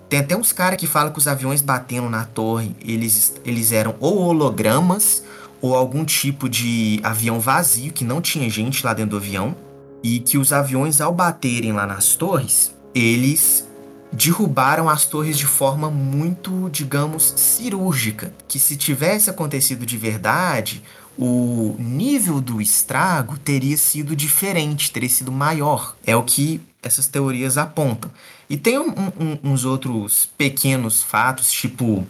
[0.07, 3.95] Tem até uns caras que falam que os aviões batendo na torre, eles, eles eram
[3.99, 5.23] ou hologramas
[5.65, 9.55] ou algum tipo de avião vazio que não tinha gente lá dentro do avião
[10.03, 13.67] e que os aviões, ao baterem lá nas torres, eles
[14.11, 18.31] derrubaram as torres de forma muito, digamos, cirúrgica.
[18.47, 20.83] Que se tivesse acontecido de verdade,
[21.17, 25.95] o nível do estrago teria sido diferente, teria sido maior.
[26.05, 28.11] É o que essas teorias apontam.
[28.47, 32.05] E tem um, um, uns outros pequenos fatos, tipo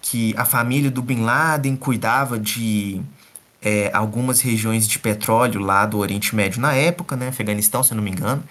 [0.00, 3.00] que a família do Bin Laden cuidava de
[3.62, 8.02] é, algumas regiões de petróleo lá do Oriente Médio na época, né, Afeganistão, se não
[8.02, 8.42] me engano.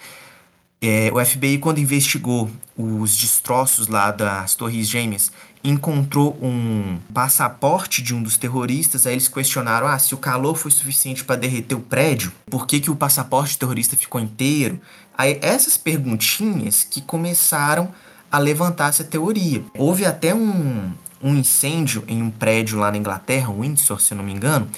[0.82, 5.30] É, o FBI, quando investigou os destroços lá das Torres Gêmeas,
[5.62, 9.06] encontrou um passaporte de um dos terroristas.
[9.06, 12.80] Aí eles questionaram: ah, se o calor foi suficiente para derreter o prédio, por que,
[12.80, 14.80] que o passaporte terrorista ficou inteiro?
[15.18, 17.92] Aí essas perguntinhas que começaram
[18.32, 19.62] a levantar essa teoria.
[19.76, 24.32] Houve até um, um incêndio em um prédio lá na Inglaterra, Windsor, se não me
[24.32, 24.68] engano,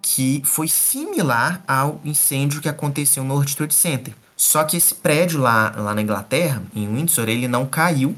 [0.00, 4.14] que foi similar ao incêndio que aconteceu no World Trade Center.
[4.36, 8.16] Só que esse prédio lá, lá na Inglaterra, em Windsor, ele não caiu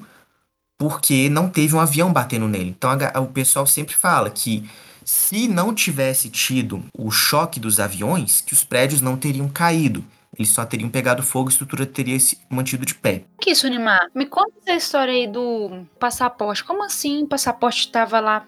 [0.76, 2.74] porque não teve um avião batendo nele.
[2.76, 4.68] Então a, o pessoal sempre fala que
[5.04, 10.04] se não tivesse tido o choque dos aviões, que os prédios não teriam caído.
[10.38, 13.24] Eles só teriam pegado fogo e a estrutura teria se mantido de pé.
[13.40, 14.08] Que isso, Animar?
[14.14, 16.62] Me conta essa história aí do passaporte.
[16.62, 18.44] Como assim o passaporte estava lá?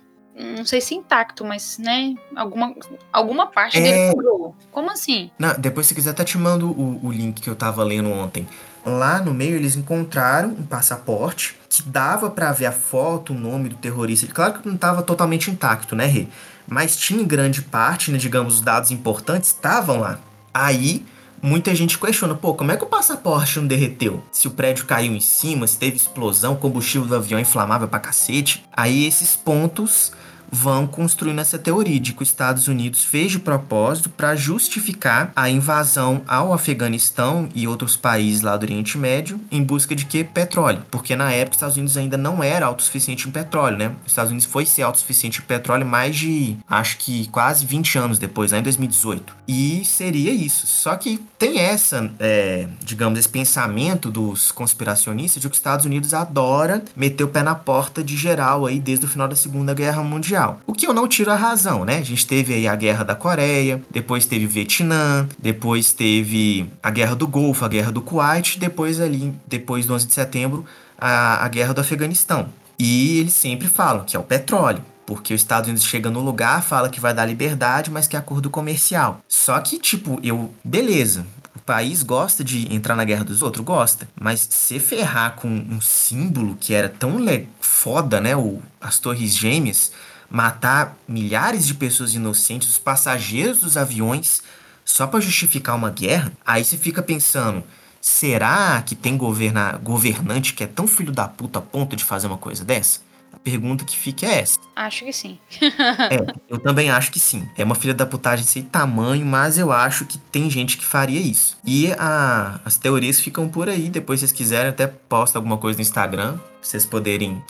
[0.57, 2.15] Não sei se intacto, mas, né?
[2.37, 2.73] Alguma,
[3.13, 3.83] alguma parte É.
[3.83, 4.55] dele furou.
[4.71, 5.31] Como assim?
[5.39, 8.47] Não, depois, se quiser, até te mando o, o link que eu tava lendo ontem.
[8.87, 13.69] Lá no meio, eles encontraram um passaporte que dava pra ver a foto, o nome
[13.69, 14.27] do terrorista.
[14.33, 16.29] Claro que não tava totalmente intacto, né, Rê?
[16.67, 20.19] Mas tinha em grande parte, né, digamos, os dados importantes estavam lá.
[20.55, 21.05] Aí,
[21.43, 24.23] muita gente questiona, pô, como é que o passaporte não derreteu?
[24.31, 28.65] Se o prédio caiu em cima, se teve explosão, combustível do avião inflamável pra cacete.
[28.73, 30.13] Aí esses pontos
[30.51, 35.49] vão construindo essa teoria de que os Estados Unidos fez de propósito para justificar a
[35.49, 40.25] invasão ao Afeganistão e outros países lá do Oriente Médio em busca de que?
[40.25, 40.83] Petróleo.
[40.91, 43.93] Porque na época os Estados Unidos ainda não era autossuficiente em petróleo, né?
[44.05, 48.19] Os Estados Unidos foi ser autossuficiente em petróleo mais de, acho que quase 20 anos
[48.19, 49.35] depois, lá em 2018.
[49.47, 50.67] E seria isso.
[50.67, 56.15] Só que tem essa, é, digamos, esse pensamento dos conspiracionistas de que os Estados Unidos
[56.15, 60.03] adora meter o pé na porta de geral aí desde o final da Segunda Guerra
[60.03, 60.40] Mundial.
[60.67, 61.99] O que eu não tiro a razão, né?
[61.99, 67.15] A gente teve aí a Guerra da Coreia, depois teve Vietnã, depois teve a Guerra
[67.15, 70.65] do Golfo, a Guerra do Kuwait, depois ali, depois do 11 de setembro,
[70.99, 72.49] a, a Guerra do Afeganistão.
[72.79, 74.83] E eles sempre falam que é o petróleo.
[75.07, 78.19] Porque os Estados Unidos chega no lugar, fala que vai dar liberdade, mas que é
[78.19, 79.21] acordo comercial.
[79.29, 80.55] Só que, tipo, eu.
[80.63, 81.27] Beleza.
[81.57, 83.65] O país gosta de entrar na guerra dos outros?
[83.65, 84.09] Gosta.
[84.19, 88.37] Mas se ferrar com um símbolo que era tão le- foda, né?
[88.37, 89.91] O, as Torres Gêmeas,
[90.31, 94.43] matar milhares de pessoas inocentes, os passageiros dos aviões,
[94.85, 97.63] só pra justificar uma guerra, aí você fica pensando.
[98.01, 102.29] Será que tem governa governante que é tão filho da puta a ponto de fazer
[102.29, 103.01] uma coisa dessa?
[103.33, 104.59] A pergunta que fica é essa.
[104.75, 105.39] Acho que sim.
[105.63, 107.49] É, eu também acho que sim.
[107.57, 111.21] É uma filha da putagem sem tamanho, mas eu acho que tem gente que faria
[111.21, 111.57] isso.
[111.65, 113.89] E a- as teorias ficam por aí.
[113.89, 117.43] Depois, se vocês quiserem, até posta alguma coisa no Instagram, pra vocês poderem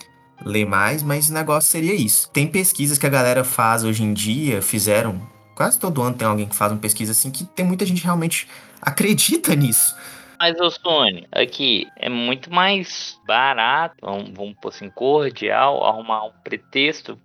[0.44, 2.30] ler mais, mas o negócio seria isso.
[2.30, 5.20] Tem pesquisas que a galera faz hoje em dia, fizeram.
[5.54, 8.48] Quase todo ano tem alguém que faz uma pesquisa assim, que tem muita gente realmente
[8.80, 9.94] acredita nisso.
[10.38, 16.32] Mas, ô Sony, aqui é muito mais barato, vamos, vamos pôr assim, cordial, arrumar um
[16.42, 17.18] pretexto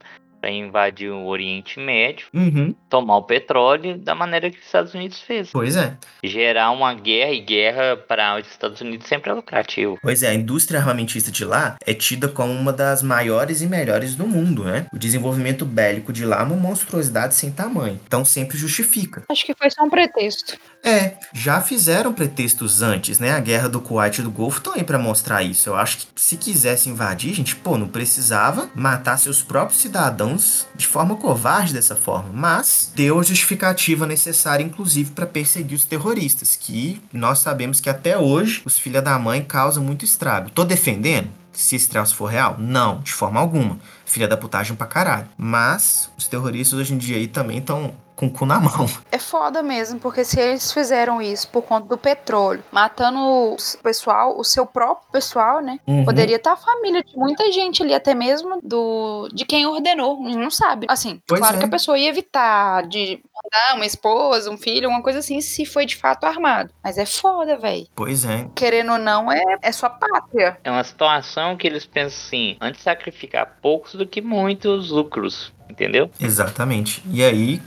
[0.46, 2.76] para invadir o Oriente Médio, Uhum.
[2.88, 5.50] tomar o petróleo da maneira que os Estados Unidos fez.
[5.52, 5.98] Pois é.
[6.24, 9.98] Gerar uma guerra, e guerra para os Estados Unidos sempre é lucrativo.
[10.04, 14.16] Pois é, a indústria armamentista de lá é tida como uma das maiores e melhores
[14.16, 14.86] do mundo, né?
[14.94, 18.00] O desenvolvimento bélico de lá é uma monstruosidade sem tamanho.
[18.06, 19.24] Então sempre justifica.
[19.32, 20.58] Acho que foi só um pretexto.
[20.84, 23.32] É, já fizeram pretextos antes, né?
[23.32, 25.70] A guerra do Kuwait e do Golfo também pra mostrar isso.
[25.70, 30.35] Eu acho que se quisesse invadir, gente, pô, não precisava matar seus próprios cidadãos
[30.76, 36.56] de forma covarde dessa forma, mas deu a justificativa necessária, inclusive, pra perseguir os terroristas,
[36.56, 40.50] que nós sabemos que até hoje os filha da mãe causam muito estrago.
[40.50, 41.30] Tô defendendo?
[41.52, 42.58] Se esse traço for real?
[42.60, 43.80] Não, de forma alguma.
[44.06, 45.28] Filha da putagem pra caralho.
[45.38, 48.88] Mas os terroristas hoje em dia aí também estão com o cu na mão.
[49.12, 54.38] É foda mesmo, porque se eles fizeram isso por conta do petróleo, matando o pessoal,
[54.40, 55.80] o seu próprio pessoal, né?
[55.86, 56.06] Uhum.
[56.06, 60.30] Poderia estar a família de muita gente ali, até mesmo do de quem ordenou, a
[60.30, 60.88] gente não sabe.
[60.90, 61.60] Assim, Pois claro é.
[61.60, 65.66] que a pessoa ia evitar de mandar uma esposa, um filho, alguma coisa assim, se
[65.66, 66.72] foi de fato armado.
[66.84, 67.88] Mas é foda, velho.
[67.96, 68.48] Pois é.
[68.56, 70.58] Querendo ou não, é, é sua pátria.
[70.64, 75.52] É uma situação que eles pensam assim, antes de sacrificar poucos do que muitos lucros,
[75.70, 76.10] entendeu?
[76.20, 77.04] Exatamente.
[77.12, 77.62] E aí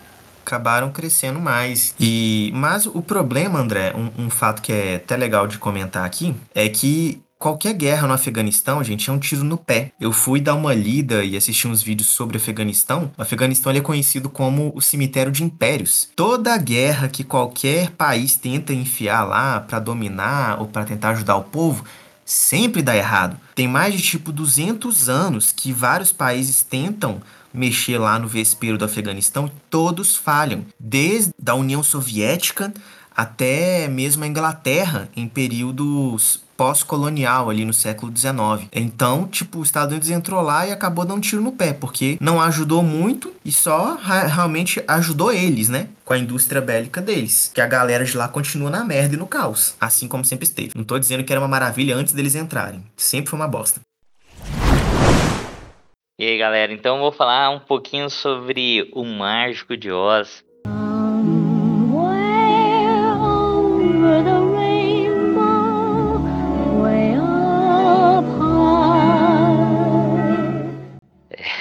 [0.49, 1.95] acabaram crescendo mais.
[2.01, 6.35] E mas o problema, André, um, um fato que é até legal de comentar aqui,
[6.55, 9.93] é que qualquer guerra no Afeganistão, gente, é um tiro no pé.
[10.01, 13.13] Eu fui dar uma lida e assistir uns vídeos sobre o Afeganistão.
[13.17, 16.09] O Afeganistão é conhecido como o cemitério de impérios.
[16.17, 21.45] Toda guerra que qualquer país tenta enfiar lá para dominar ou para tentar ajudar o
[21.45, 21.85] povo
[22.25, 23.39] sempre dá errado.
[23.55, 27.23] Tem mais de tipo 200 anos que vários países tentam
[27.59, 30.64] mexer lá no vespeiro do Afeganistão todos falham.
[30.79, 32.73] Desde a União Soviética
[33.18, 38.69] até mesmo a Inglaterra em períodos pós-colonial ali no século XIX.
[38.73, 42.17] Então, tipo, os Estados Unidos entrou lá e acabou dando um tiro no pé, porque
[42.21, 45.88] não ajudou muito e só realmente ajudou eles, né?
[46.04, 47.50] Com a indústria bélica deles.
[47.52, 50.71] Que a galera de lá continua na merda e no caos, assim como sempre esteve.
[50.77, 52.85] Não tô dizendo que era uma maravilha antes deles entrarem.
[52.96, 53.81] Sempre foi uma bosta.
[56.21, 60.44] E aí, galera, então eu vou falar um pouquinho sobre o Mágico de Oz.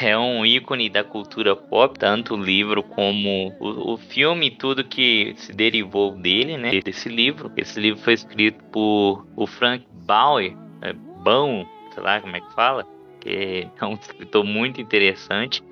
[0.02, 4.84] É um ícone da cultura pop, tanto o livro como o, o filme e tudo
[4.84, 6.72] que se derivou dele, né?
[6.80, 7.52] Desse livro.
[7.56, 12.52] Esse livro foi escrito por o Frank Bauer, é, Baum, sei lá como é que
[12.56, 12.97] fala
[13.28, 15.64] que é um escritor muito interessante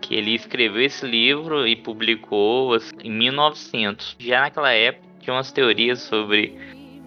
[0.00, 4.16] que ele escreveu esse livro e publicou assim, em 1900.
[4.18, 6.56] Já naquela época tinha umas teorias sobre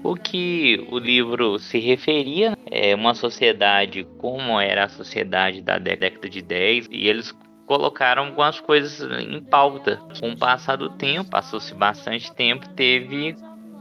[0.03, 6.29] o que o livro se referia, é uma sociedade como era a sociedade da década
[6.29, 7.33] de 10, e eles
[7.65, 9.97] colocaram algumas coisas em pauta.
[10.19, 13.35] Com o passar do tempo, passou-se bastante tempo, teve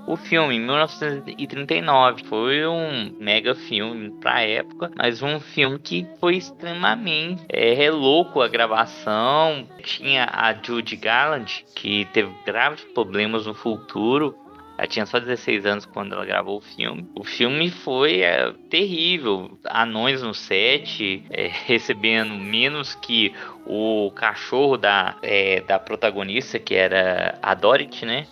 [0.09, 6.37] o filme, em 1939, foi um mega filme pra época, mas um filme que foi
[6.37, 9.69] extremamente é, louco a gravação.
[9.83, 14.35] Tinha a Judy Garland, que teve graves problemas no futuro,
[14.79, 17.05] ela tinha só 16 anos quando ela gravou o filme.
[17.13, 19.59] O filme foi é, terrível.
[19.65, 23.35] Anões no set, é, recebendo menos que
[23.67, 28.27] o cachorro da, é, da protagonista, que era a Dorothy, né?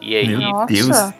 [0.00, 1.12] E aí, Meu Deus.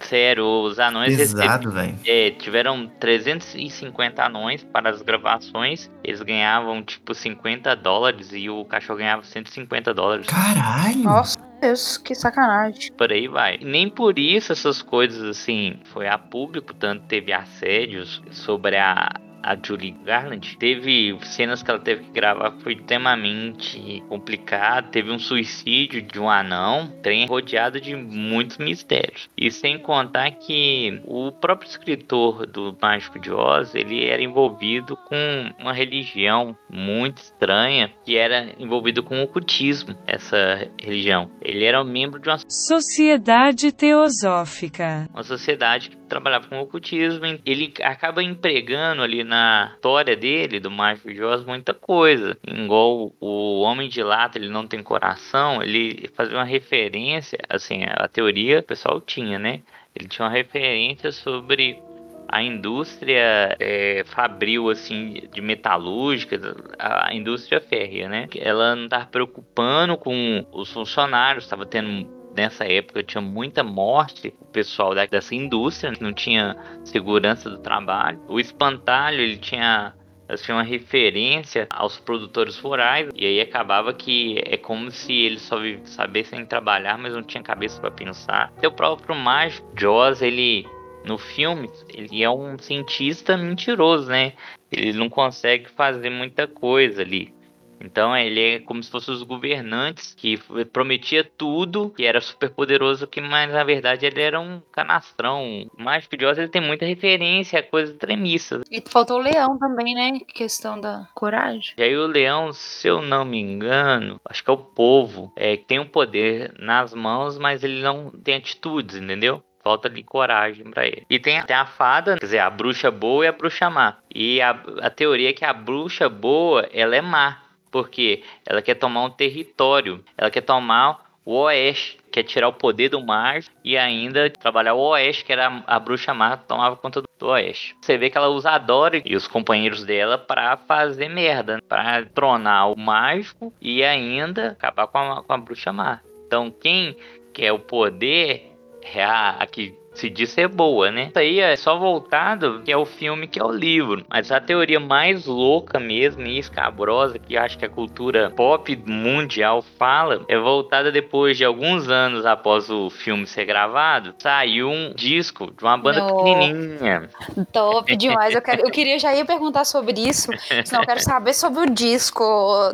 [0.00, 5.90] Sério, os anões Pesado, receberam- é, tiveram 350 anões para as gravações.
[6.04, 10.26] Eles ganhavam tipo 50 dólares e o cachorro ganhava 150 dólares.
[10.26, 11.02] Caralho!
[11.02, 12.92] Nossa, Deus, que sacanagem.
[12.92, 13.58] Por aí vai.
[13.62, 19.08] Nem por isso essas coisas assim foi a público, tanto teve assédios sobre a
[19.46, 24.90] a Julie Garland teve cenas que ela teve que gravar que foi extremamente complicado.
[24.90, 29.30] Teve um suicídio de um anão, trem rodeado de muitos mistérios.
[29.36, 35.52] E sem contar que o próprio escritor do Mágico de Oz, ele era envolvido com
[35.60, 41.30] uma religião muito estranha, que era envolvido com o ocultismo, essa religião.
[41.40, 45.08] Ele era um membro de uma Sociedade Teosófica.
[45.14, 47.24] uma sociedade que trabalhava com ocultismo.
[47.44, 52.36] Ele acaba empregando ali na história dele, do Mágico de muita coisa.
[52.46, 58.08] Igual o Homem de Lata, ele não tem coração, ele fazia uma referência, assim, a
[58.08, 59.62] teoria o pessoal tinha, né?
[59.94, 61.80] Ele tinha uma referência sobre
[62.28, 66.38] a indústria é, fabril assim de metalúrgica,
[66.78, 68.28] a indústria férrea, né?
[68.36, 72.06] Ela não estava preocupando com os funcionários, estava tendo
[72.36, 78.20] nessa época tinha muita morte, o pessoal da- dessa indústria não tinha segurança do trabalho.
[78.28, 79.94] O espantalho ele tinha
[80.28, 85.56] assim, uma referência aos produtores rurais e aí acabava que é como se eles só
[85.84, 88.52] sabessem trabalhar, mas não tinha cabeça para pensar.
[88.62, 90.66] O próprio mágico Jaws, ele
[91.04, 94.32] no filme, ele é um cientista mentiroso, né?
[94.72, 97.32] Ele não consegue fazer muita coisa ali.
[97.80, 100.38] Então ele é como se fossem os governantes que
[100.72, 105.68] prometia tudo, que era super poderoso, que mas na verdade ele era um canastrão.
[105.76, 108.62] O Mágico de Oz ele tem muita referência a coisas extremistas.
[108.70, 110.20] E faltou o leão também, né?
[110.26, 111.74] Questão da coragem.
[111.76, 115.56] E aí o leão, se eu não me engano, acho que é o povo, é,
[115.56, 119.42] que tem o poder nas mãos, mas ele não tem atitudes, entendeu?
[119.62, 121.04] Falta de coragem pra ele.
[121.10, 123.96] E tem, tem a fada, quer dizer, a bruxa boa e a bruxa má.
[124.14, 124.50] E a,
[124.80, 127.42] a teoria é que a bruxa boa, ela é má.
[127.70, 130.04] Porque ela quer tomar um território.
[130.16, 131.98] Ela quer tomar o oeste.
[132.10, 136.14] Quer tirar o poder do mar e ainda trabalhar o oeste, que era a, bruxa
[136.14, 137.76] má tomava conta do, oeste.
[137.82, 141.60] Você vê que ela usa a Dory e os companheiros dela pra fazer merda.
[141.68, 146.00] Pra tronar o mágico e ainda acabar com a, com a bruxa má.
[146.26, 146.96] Então quem
[147.34, 148.52] quer o poder
[148.82, 151.06] é a, a que se diz ser boa, né?
[151.08, 154.04] Isso aí é só voltado que é o filme que é o livro.
[154.08, 159.64] Mas a teoria mais louca mesmo e escabrosa que acho que a cultura pop mundial
[159.78, 164.14] fala é voltada depois de alguns anos após o filme ser gravado.
[164.18, 166.06] Saiu um disco de uma banda No.
[166.16, 167.08] pequenininha.
[167.52, 168.34] Top demais.
[168.34, 170.28] Eu, quero, eu queria já ia perguntar sobre isso.
[170.64, 172.24] Senão eu quero saber sobre o disco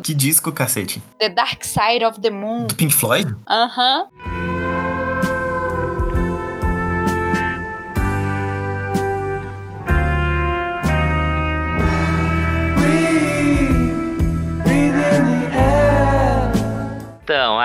[0.03, 1.01] Que disco, cacete?
[1.19, 2.67] The Dark Side of the Moon.
[2.67, 3.33] Do Pink Floyd?
[3.49, 4.07] Aham.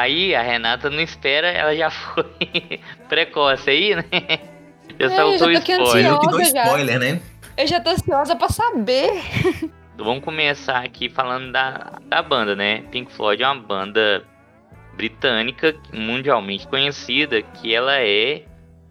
[0.09, 4.05] Aí a Renata não espera, ela já foi precoce aí, né?
[4.99, 6.13] Já É, soltou já tô aqui spoiler.
[6.13, 6.21] ansiosa.
[6.21, 6.65] Que deu já.
[6.65, 7.21] spoiler, né?
[7.57, 9.11] Eu já tô ansiosa pra saber.
[9.97, 12.83] Vamos começar aqui falando da, da banda, né?
[12.91, 14.25] Pink Floyd é uma banda
[14.97, 18.43] britânica mundialmente conhecida que ela é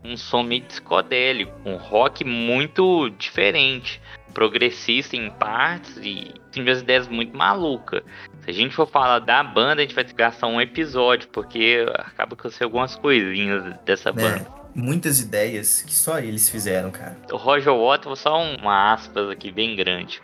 [0.04, 4.02] um som meio psicodélico, um rock muito diferente,
[4.34, 8.04] progressista em partes e tem umas ideias muito malucas.
[8.48, 12.34] Se a gente for falar da banda, a gente vai gastar um episódio, porque acaba
[12.34, 14.48] que eu sei algumas coisinhas dessa banda.
[14.74, 17.18] É, muitas ideias que só eles fizeram, cara.
[17.30, 20.22] O Roger Waters, vou só um- uma aspas aqui bem grande.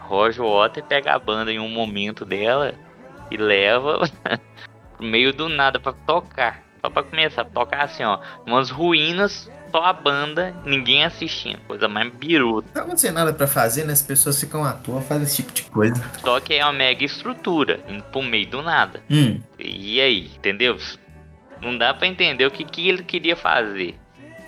[0.00, 2.74] Roger Water pega a banda em um momento dela
[3.30, 3.98] e leva
[4.96, 6.64] pro meio do nada pra tocar.
[6.80, 11.58] Só pra começar, tocar assim, ó, umas ruínas, só a banda, ninguém assistindo.
[11.66, 12.84] Coisa mais biruta.
[12.84, 13.92] Não tem nada pra fazer, né?
[13.92, 16.02] As pessoas ficam à toa, fazem esse tipo de coisa.
[16.20, 19.02] Só que é uma mega estrutura, indo pro meio do nada.
[19.10, 19.40] Hum.
[19.58, 20.76] E aí, entendeu?
[21.60, 23.96] Não dá pra entender o que, que ele queria fazer.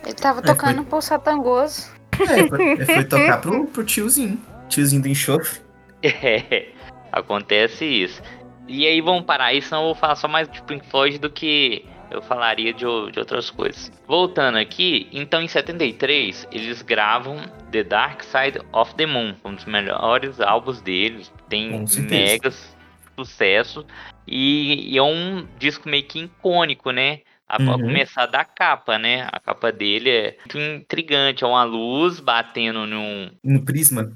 [0.04, 1.90] Ele tava É, tocando pro Satangoso.
[2.20, 4.40] É, foi, foi tocar pro, pro tiozinho.
[4.68, 5.60] Tiozinho do enxofre.
[6.02, 6.68] É,
[7.12, 8.22] acontece isso.
[8.66, 11.28] E aí vamos parar aí, senão eu vou falar só mais de Pink Floyd do
[11.28, 13.90] que eu falaria de, de outras coisas.
[14.06, 17.36] Voltando aqui, então em 73 eles gravam
[17.70, 22.76] The Dark Side of the Moon, um dos melhores álbuns deles, tem megas
[23.18, 23.84] sucesso
[24.26, 27.20] e, e é um disco meio que icônico, né?
[27.48, 27.80] A a Uhum.
[27.80, 29.28] começar da capa, né?
[29.32, 34.12] A capa dele é muito intrigante, é uma luz batendo num, No Prisma.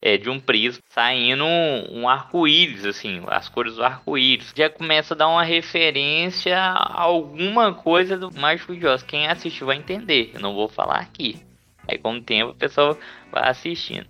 [0.00, 4.52] É, de um prisma, saindo um, um arco-íris, assim, as cores do arco-íris.
[4.54, 9.02] Já começa a dar uma referência a alguma coisa do Mágico de Oz.
[9.02, 11.40] Quem assistiu vai entender, eu não vou falar aqui.
[11.88, 12.98] Aí com o tempo a pessoa
[13.30, 14.06] vai assistindo.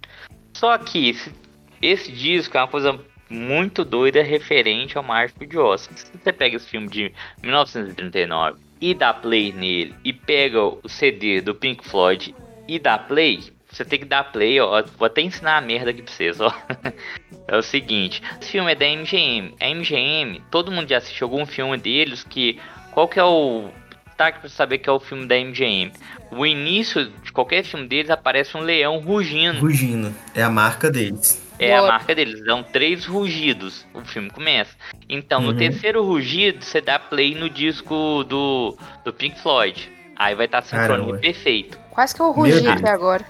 [0.55, 1.32] Só que esse,
[1.80, 5.89] esse disco é uma coisa muito doida referente ao Mágico de Oz.
[5.95, 7.12] Se você pega esse filme de
[7.43, 12.34] 1939 e dá play nele, e pega o CD do Pink Floyd
[12.68, 14.82] e dá play, você tem que dar play, ó.
[14.98, 16.52] Vou até ensinar a merda aqui pra vocês, ó.
[17.48, 19.54] É o seguinte, esse filme é da MGM.
[19.60, 22.58] A MGM, todo mundo já assistiu algum filme deles que.
[22.92, 23.68] Qual que é o.
[24.16, 25.92] Tá pra saber que é o filme da MGM.
[26.32, 29.60] O início de qualquer filme deles aparece um leão rugindo.
[29.60, 30.12] Rugindo.
[30.34, 31.40] É a marca deles.
[31.58, 31.92] É a Boa.
[31.92, 33.86] marca deles, dão três rugidos.
[33.94, 34.74] O filme começa.
[35.08, 35.56] Então, no Uhum.
[35.56, 39.88] terceiro rugido, você dá play no disco do, do Pink Floyd.
[40.16, 41.18] Aí vai estar sincronia Caramba.
[41.18, 41.78] perfeito.
[41.90, 42.66] Quase que eu rugi Deus.
[42.68, 43.24] aqui agora.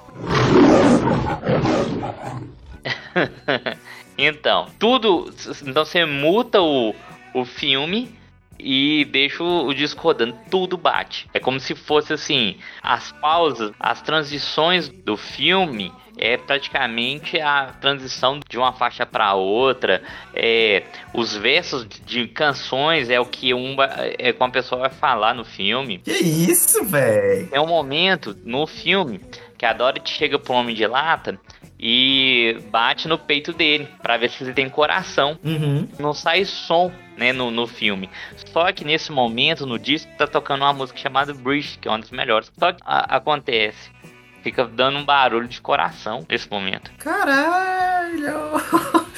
[4.17, 5.33] então, tudo.
[5.65, 6.95] Então você muta o,
[7.35, 8.15] o filme
[8.59, 11.29] e deixa o, disco rodando, tudo bate.
[11.33, 15.93] É como se fosse assim: as pausas, as transições do filme.
[16.19, 20.03] É praticamente a transição de uma faixa para outra.
[20.33, 20.83] É,
[21.13, 23.77] os versos de canções é o que um,
[24.19, 25.99] é como a pessoa vai falar no filme.
[25.99, 27.49] Que isso, velho?
[27.49, 29.21] Tem um momento no filme
[29.59, 31.39] que a Dorothy chega pro Homem de Lata
[31.79, 35.39] e bate no peito dele pra ver se ele tem coração.
[35.45, 35.87] Uhum.
[35.99, 38.09] Não sai som, né, no, no filme.
[38.53, 41.99] Só que nesse momento, no disco, tá tocando uma música chamada Bridge, que é uma
[41.99, 42.51] das melhores.
[42.59, 43.91] Só que a- acontece,
[44.43, 46.91] fica dando um barulho de coração nesse momento.
[46.99, 48.59] Caralho!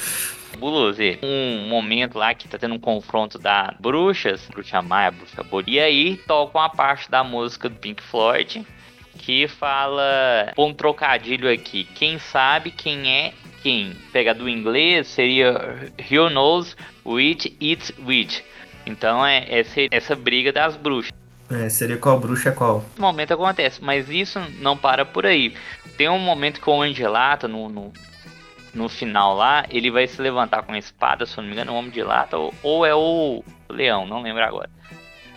[0.51, 1.01] Fabuloso.
[1.01, 5.73] e Um momento lá que tá tendo um confronto da bruxas, bruxa Maia, bruxa Bori.
[5.73, 8.65] E aí tocam a parte da música do Pink Floyd
[9.19, 11.83] que fala um trocadilho aqui.
[11.93, 13.93] Quem sabe quem é quem?
[14.11, 18.43] Pegar do inglês seria Who knows which it's which.
[18.85, 21.13] Então é essa, essa briga das bruxas.
[21.51, 22.83] É, seria qual bruxa é qual?
[22.91, 25.53] Esse momento acontece, mas isso não para por aí.
[25.97, 27.91] Tem um momento que o Homem de Lata, no, no,
[28.73, 31.73] no final lá, ele vai se levantar com a espada, se eu não me engano,
[31.73, 34.69] o Homem de Lata, ou, ou é o Leão, não lembro agora.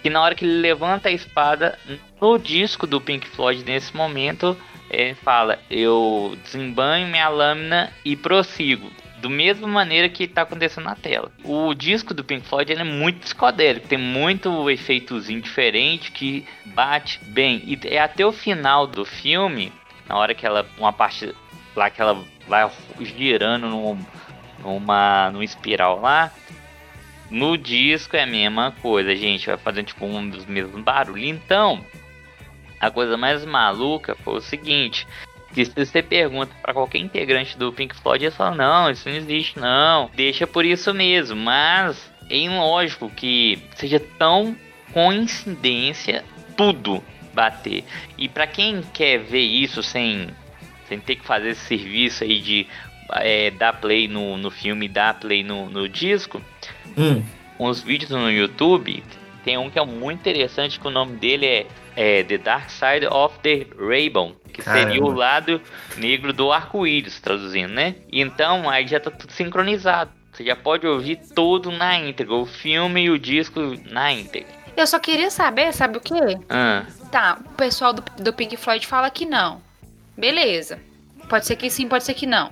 [0.03, 1.78] Que na hora que ele levanta a espada,
[2.20, 4.57] no disco do Pink Floyd, nesse momento,
[4.90, 8.90] é, fala: Eu desembanho minha lâmina e prossigo.
[9.20, 11.30] Do mesma maneira que tá acontecendo na tela.
[11.44, 17.62] O disco do Pink Floyd é muito psicodélico, tem muito efeitozinho diferente que bate bem.
[17.64, 19.72] E é até o final do filme,
[20.09, 20.66] na hora que ela.
[20.76, 21.32] Uma parte
[21.76, 22.68] lá que ela vai
[23.00, 23.98] girando num,
[24.59, 26.32] numa, numa espiral lá.
[27.32, 29.46] No disco é a mesma coisa, gente.
[29.46, 31.26] Vai fazendo tipo um dos mesmos barulhos.
[31.26, 31.82] Então,
[32.78, 35.06] a coisa mais maluca foi o seguinte:
[35.54, 39.16] que se você pergunta para qualquer integrante do Pink Floyd, eles falam: não, isso não
[39.16, 40.10] existe, não.
[40.14, 41.34] Deixa por isso mesmo.
[41.34, 44.54] Mas é ilógico que seja tão
[44.92, 46.22] coincidência
[46.54, 47.02] tudo
[47.32, 47.82] bater.
[48.18, 50.28] E para quem quer ver isso sem,
[50.86, 52.66] sem ter que fazer esse serviço aí de
[53.12, 56.42] é, dar play no, no filme, dar play no, no disco,
[56.96, 57.22] Hum.
[57.58, 59.02] uns vídeos no YouTube.
[59.44, 63.06] Tem um que é muito interessante, que o nome dele é, é The Dark Side
[63.10, 65.18] of the Rainbow, que seria o Caramba.
[65.18, 65.60] lado
[65.96, 67.96] negro do arco-íris, traduzindo, né?
[68.12, 70.10] Então aí já tá tudo sincronizado.
[70.32, 73.60] Você já pode ouvir tudo na íntegra, o filme e o disco
[73.90, 74.48] na íntegra.
[74.76, 76.38] Eu só queria saber, sabe o quê?
[76.48, 79.60] Ah, Tá, o pessoal do, do Pink Floyd fala que não.
[80.16, 80.78] Beleza.
[81.28, 82.50] Pode ser que sim, pode ser que não.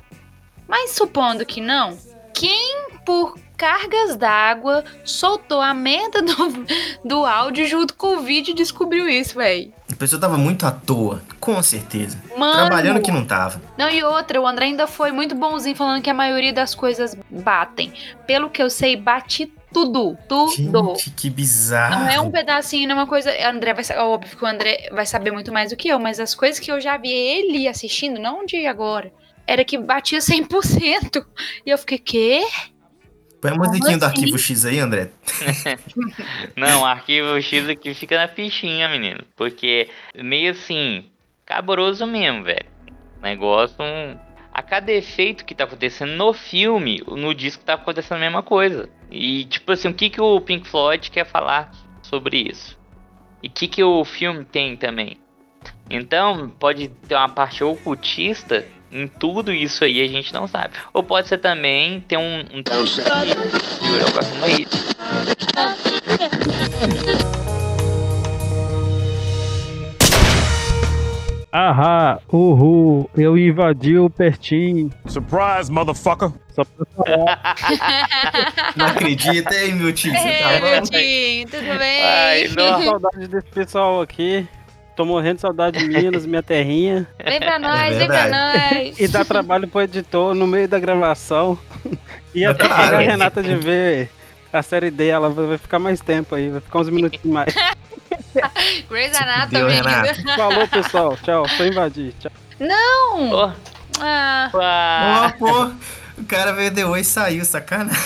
[0.69, 1.97] Mas supondo que não,
[2.35, 2.80] quem
[3.11, 6.65] por cargas d'água, soltou a merda do,
[7.05, 9.73] do áudio junto com o vídeo e descobriu isso, véi.
[9.93, 12.17] A pessoa tava muito à toa, com certeza.
[12.39, 12.69] Mano.
[12.69, 13.61] Trabalhando que não tava.
[13.77, 17.17] Não, e outra, o André ainda foi muito bonzinho falando que a maioria das coisas
[17.29, 17.93] batem.
[18.29, 20.17] Pelo que eu sei, bate tudo.
[20.29, 20.95] Tudo.
[20.95, 22.05] Gente, que bizarro.
[22.05, 23.33] Não é um pedacinho, não é uma coisa.
[23.45, 26.33] André vai óbvio que o André vai saber muito mais do que eu, mas as
[26.33, 29.13] coisas que eu já vi ele assistindo, não de agora,
[29.49, 31.27] era que batia 100%.
[31.67, 32.47] E eu fiquei, quê?
[33.41, 34.21] Põe a musiquinha do assim?
[34.21, 35.11] arquivo X aí, André.
[36.57, 39.21] Não, arquivo X aqui fica na fichinha, menino.
[39.35, 41.07] Porque meio assim,
[41.47, 42.67] caboroso mesmo, velho.
[43.23, 43.77] Negócio.
[43.81, 44.17] Um...
[44.53, 48.89] A cada efeito que tá acontecendo no filme, no disco tá acontecendo a mesma coisa.
[49.11, 51.71] E tipo assim, o que, que o Pink Floyd quer falar
[52.03, 52.77] sobre isso?
[53.43, 55.19] E o que, que o filme tem também?
[55.89, 60.75] Então, pode ter uma parte ocultista em tudo isso aí, a gente não sabe.
[60.93, 62.41] Ou pode ser também ter um.
[62.41, 62.63] um...
[62.87, 64.77] Juro, eu gosto muito.
[71.53, 74.89] Ahá, uhul, eu invadi o pertinho.
[75.07, 76.31] Surprise, motherfucker!
[76.55, 77.57] Só pra falar.
[78.77, 80.13] Não acredita, hein, meu tio?
[80.13, 80.71] Você tá Ei, bom?
[80.71, 82.05] meu tio, tudo bem?
[82.05, 84.47] Ai, Tô saudade desse pessoal aqui.
[84.97, 87.07] Tô morrendo de saudade de Minas, minha terrinha.
[87.25, 89.01] Vem pra nós, vem pra nós.
[89.01, 91.59] E dá trabalho pro editor no meio da gravação.
[92.33, 92.83] E até Claro.
[92.83, 94.09] pegar a Renata de ver
[94.53, 97.53] a série dela, vai ficar mais tempo aí, vai ficar uns minutinhos mais.
[98.89, 99.83] Grey's Anatomy.
[100.37, 101.17] Falou, pessoal.
[101.25, 102.15] Tchau, só invadir.
[102.21, 102.31] Tchau.
[102.61, 103.31] Não!
[103.33, 103.53] Ó,
[103.99, 105.73] Ah, Ó, pô,
[106.19, 107.99] o cara veio de e saiu, sacanagem.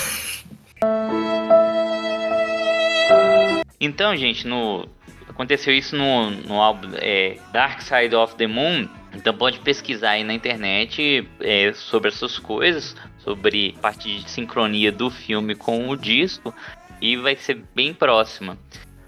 [3.78, 4.88] Então, gente, no
[5.34, 8.88] aconteceu isso no, no álbum é, Dark Side of the Moon.
[9.14, 15.10] Então pode pesquisar aí na internet é, sobre essas coisas, sobre parte de sincronia do
[15.10, 16.54] filme com o disco
[17.00, 18.58] e vai ser bem próxima.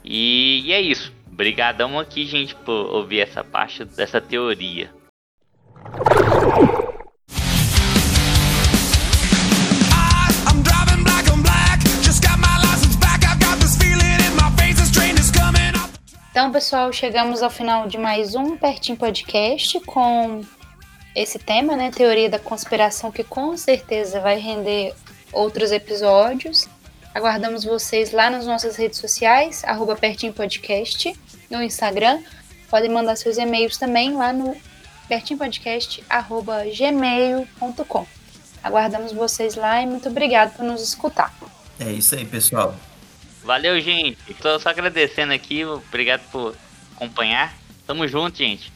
[0.04, 1.12] E, e é isso.
[1.32, 4.90] Obrigadão aqui, gente, por ouvir essa parte dessa teoria.
[16.36, 20.44] Então, pessoal, chegamos ao final de mais um Pertinho Podcast com
[21.14, 21.90] esse tema, né?
[21.90, 24.94] Teoria da conspiração, que com certeza vai render
[25.32, 26.68] outros episódios.
[27.14, 31.18] Aguardamos vocês lá nas nossas redes sociais, arroba Pertinho Podcast,
[31.48, 32.22] no Instagram.
[32.68, 34.54] Podem mandar seus e-mails também lá no
[35.08, 38.06] pertinhopodcast.gmail.com.
[38.62, 41.34] Aguardamos vocês lá e muito obrigado por nos escutar.
[41.80, 42.74] É isso aí, pessoal.
[43.46, 44.34] Valeu, gente.
[44.34, 45.64] Tô só agradecendo aqui.
[45.64, 46.56] Obrigado por
[46.96, 47.54] acompanhar.
[47.86, 48.72] Tamo junto, gente.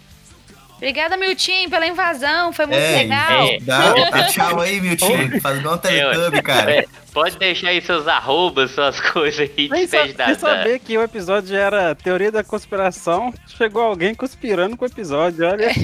[0.81, 2.55] Obrigada, Milton, pela invasão.
[2.55, 3.47] Foi muito É, legal.
[3.49, 3.59] é.
[3.61, 5.41] Dá, dá tchau aí, meu tio.
[5.43, 6.71] Faz igual um Teletubby, cara.
[6.71, 9.69] É, pode deixar aí seus arrobas, suas coisas aí.
[9.69, 13.31] Nem, sa despede nem da- saber que o episódio era teoria da conspiração.
[13.59, 15.69] Chegou alguém conspirando com o episódio, olha.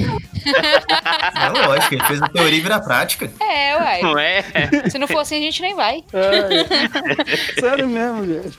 [0.46, 3.28] É lógico, ele fez a teoria virar prática.
[3.40, 4.00] É, uai.
[4.02, 4.44] Não é?
[4.88, 6.04] Se não for assim, a gente nem vai.
[6.12, 8.58] É, sério mesmo, gente.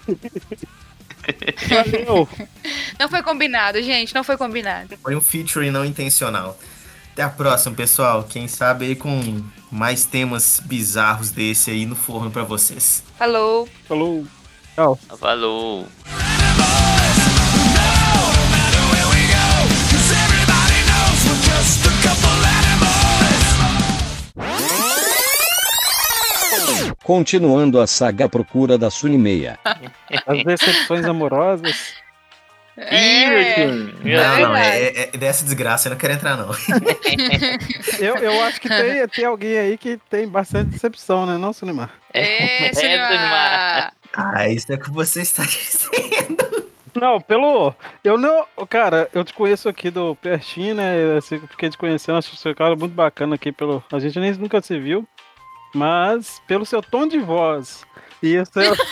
[1.67, 2.27] Valeu.
[2.99, 4.13] Não foi combinado, gente.
[4.13, 4.97] Não foi combinado.
[5.01, 6.57] Foi um featuring não intencional.
[7.13, 8.23] Até a próxima, pessoal.
[8.23, 13.03] Quem sabe aí com mais temas bizarros desse aí no forno pra vocês.
[13.17, 13.67] Falou.
[13.87, 14.25] Falou.
[14.75, 14.99] Tchau.
[15.19, 15.87] Falou.
[21.57, 21.96] Cause
[27.07, 29.57] Continuando a saga à procura da Sunimeia.
[30.27, 31.93] As decepções amorosas.
[32.75, 33.65] É.
[33.65, 36.49] Não, não, é, é- é dessa desgraça eu não quero entrar, não.
[37.97, 41.37] Eu, eu acho que tem, tem alguém aí que tem bastante decepção, né?
[41.37, 41.91] Não, Sulimar?
[42.13, 43.93] É, Sulimar.
[44.13, 46.67] Ah, isso é o que você está dizendo.
[46.93, 47.73] Não, pelo.
[48.03, 48.45] Eu não.
[48.69, 50.97] Cara, eu te conheço aqui do pertinho, né?
[50.97, 53.81] Eu fiquei te conhecendo, acho que você é um cara muito bacana aqui pelo.
[53.93, 55.07] A gente nem nunca se viu.
[55.77, 57.85] Mas pelo seu tom de voz.
[58.23, 58.73] E o seu.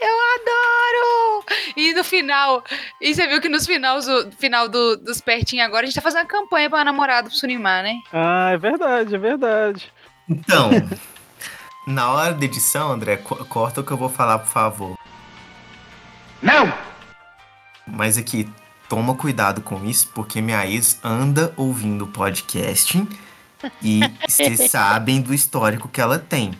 [0.00, 1.44] Eu adoro!
[1.76, 2.62] E no final,
[3.00, 6.00] e você viu que nos finais, do final do, dos pertinhos agora, a gente tá
[6.02, 7.94] fazendo uma campanha pra namorado pro Sunimar, né?
[8.12, 9.92] Ah, é verdade, é verdade.
[10.28, 10.70] Então,
[11.86, 14.98] na hora da edição, André, co- corta o que eu vou falar, por favor.
[16.42, 16.72] Não!
[17.86, 18.50] Mas aqui,
[18.88, 23.06] toma cuidado com isso, porque minha ex anda ouvindo o podcast
[23.82, 26.52] e vocês sabem do histórico que ela tem.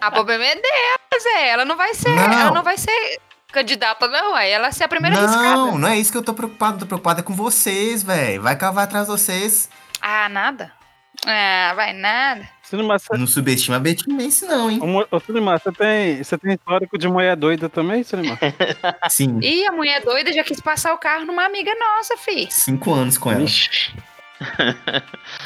[0.00, 1.48] A problema é dela, Zé.
[1.48, 2.14] Ela não vai ser.
[2.14, 2.24] Não.
[2.24, 3.20] Ela não vai ser
[3.52, 4.34] candidata, não.
[4.34, 5.78] Aí ela vai ser a primeira não, arriscada.
[5.78, 6.78] não é isso que eu tô preocupado.
[6.78, 8.42] Tô preocupado é com vocês, velho.
[8.42, 9.68] Vai cavar atrás de vocês.
[10.00, 10.72] Ah, nada.
[11.24, 12.48] Ah, vai nada.
[12.62, 13.16] Cinema, você...
[13.16, 14.80] Não subestima a Betmanense, não, hein?
[15.10, 18.36] Ô, Cinema, você tem, você tem histórico de mulher doida também, Cinema?
[19.08, 19.38] Sim.
[19.40, 22.48] Ih, a mulher doida já quis passar o carro numa amiga nossa, fi.
[22.50, 23.46] Cinco anos com ela.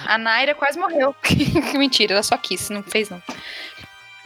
[0.06, 1.14] A Naira quase morreu.
[1.74, 3.22] Mentira, ela só quis, não fez não.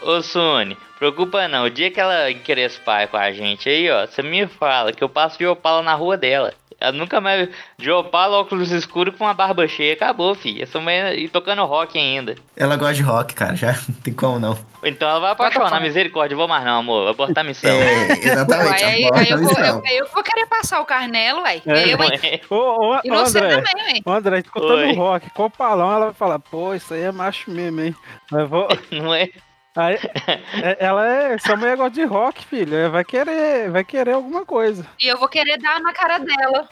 [0.03, 1.65] Ô, Sony, preocupa não.
[1.65, 5.09] O dia que ela encrespar com a gente aí, ó, você me fala que eu
[5.09, 6.53] passo de Opala na rua dela.
[6.85, 7.49] Ela nunca mais.
[7.78, 9.95] De Opala, óculos escuros com uma barba cheia.
[9.95, 10.62] Acabou, fi.
[10.62, 11.18] Essa mulher.
[11.18, 12.35] E tocando rock ainda.
[12.57, 13.57] Ela gosta de rock, cara.
[13.57, 14.59] Já não tem como não.
[14.82, 15.80] Então ela vai apaixonar.
[15.80, 17.03] Misericórdia, vou mais não, amor.
[17.03, 17.70] Vou abortar a missão.
[17.70, 18.85] É, exatamente.
[18.85, 19.82] Aí, aí eu, vou, missão.
[19.87, 21.62] eu, eu vou querer passar o carnelo, uai.
[21.66, 21.95] É.
[21.95, 22.41] Eu, hein?
[22.51, 24.01] Ô, ô, ô, E você André, também, ué.
[24.05, 24.95] ô, André, escutando Oi.
[24.95, 27.95] rock, com o palão, ela vai falar, pô, isso aí é macho mesmo, hein?
[28.30, 28.68] Mas vou...
[28.91, 29.28] Não é?
[29.77, 29.97] Aí,
[30.62, 31.35] é- ela é.
[31.35, 32.91] Essa mulher gosta de rock, filho.
[32.91, 34.87] Vai querer, vai querer alguma coisa.
[35.03, 36.68] E eu vou querer dar na cara dela.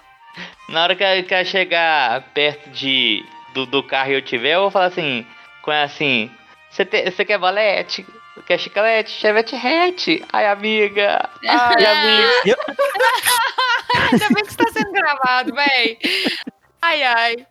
[0.68, 3.24] Na hora que ela, que ela chegar perto de,
[3.54, 5.26] do, do carro e eu tiver, eu vou falar assim,
[5.62, 6.30] com assim,
[6.70, 8.06] você quer valete?
[8.46, 9.10] Quer chiclete?
[9.10, 10.08] Chevette hatch.
[10.32, 11.28] Ai, amiga.
[11.46, 12.56] Ai, amiga.
[14.10, 15.98] Ainda bem que está sendo gravado, véi.
[16.80, 17.46] Ai, ai.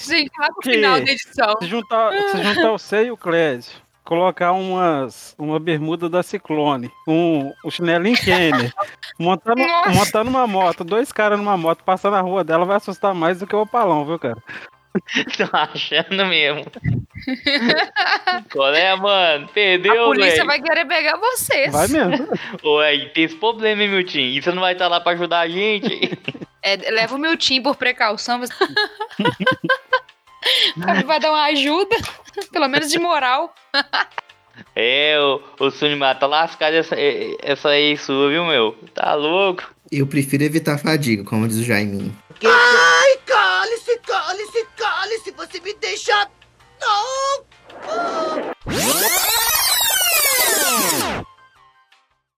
[0.00, 1.54] Gente, lá pro Que- final da edição.
[1.60, 3.72] Se juntar, se juntar você e o Clésio,
[4.04, 8.72] colocar umas, uma bermuda da Ciclone, um, um chinelinho Kenner,
[9.18, 9.90] montando, Nossa.
[9.90, 13.46] montando uma moto, dois caras numa moto, passando na rua dela, vai assustar mais do
[13.46, 14.42] que o opalão, viu, cara?
[15.36, 16.64] Tô achando mesmo.
[18.52, 19.44] Qual é, mano?
[19.46, 20.46] A Perdeu, polícia velho.
[20.46, 21.72] vai querer pegar vocês.
[21.72, 22.28] Vai mesmo.
[22.64, 24.36] Ué, tem esse problema, hein, meu time?
[24.36, 26.18] E você não vai estar lá pra ajudar a gente?
[26.62, 28.38] É, leva o meu time por precaução.
[28.38, 28.50] Mas...
[31.06, 31.96] Vai dar uma ajuda,
[32.52, 33.54] pelo menos de moral.
[34.76, 36.94] É, o, o Sunimar tá lascado essa,
[37.42, 38.76] essa aí sua, viu, meu?
[38.94, 39.74] Tá louco?
[39.90, 42.14] Eu prefiro evitar fadiga, como diz o Jaiminho.
[42.44, 46.28] Ai, cale-se, cale-se, cale-se, você me deixa...
[46.80, 47.44] Não!
[47.86, 48.52] Oh.
[51.08, 51.24] Ah!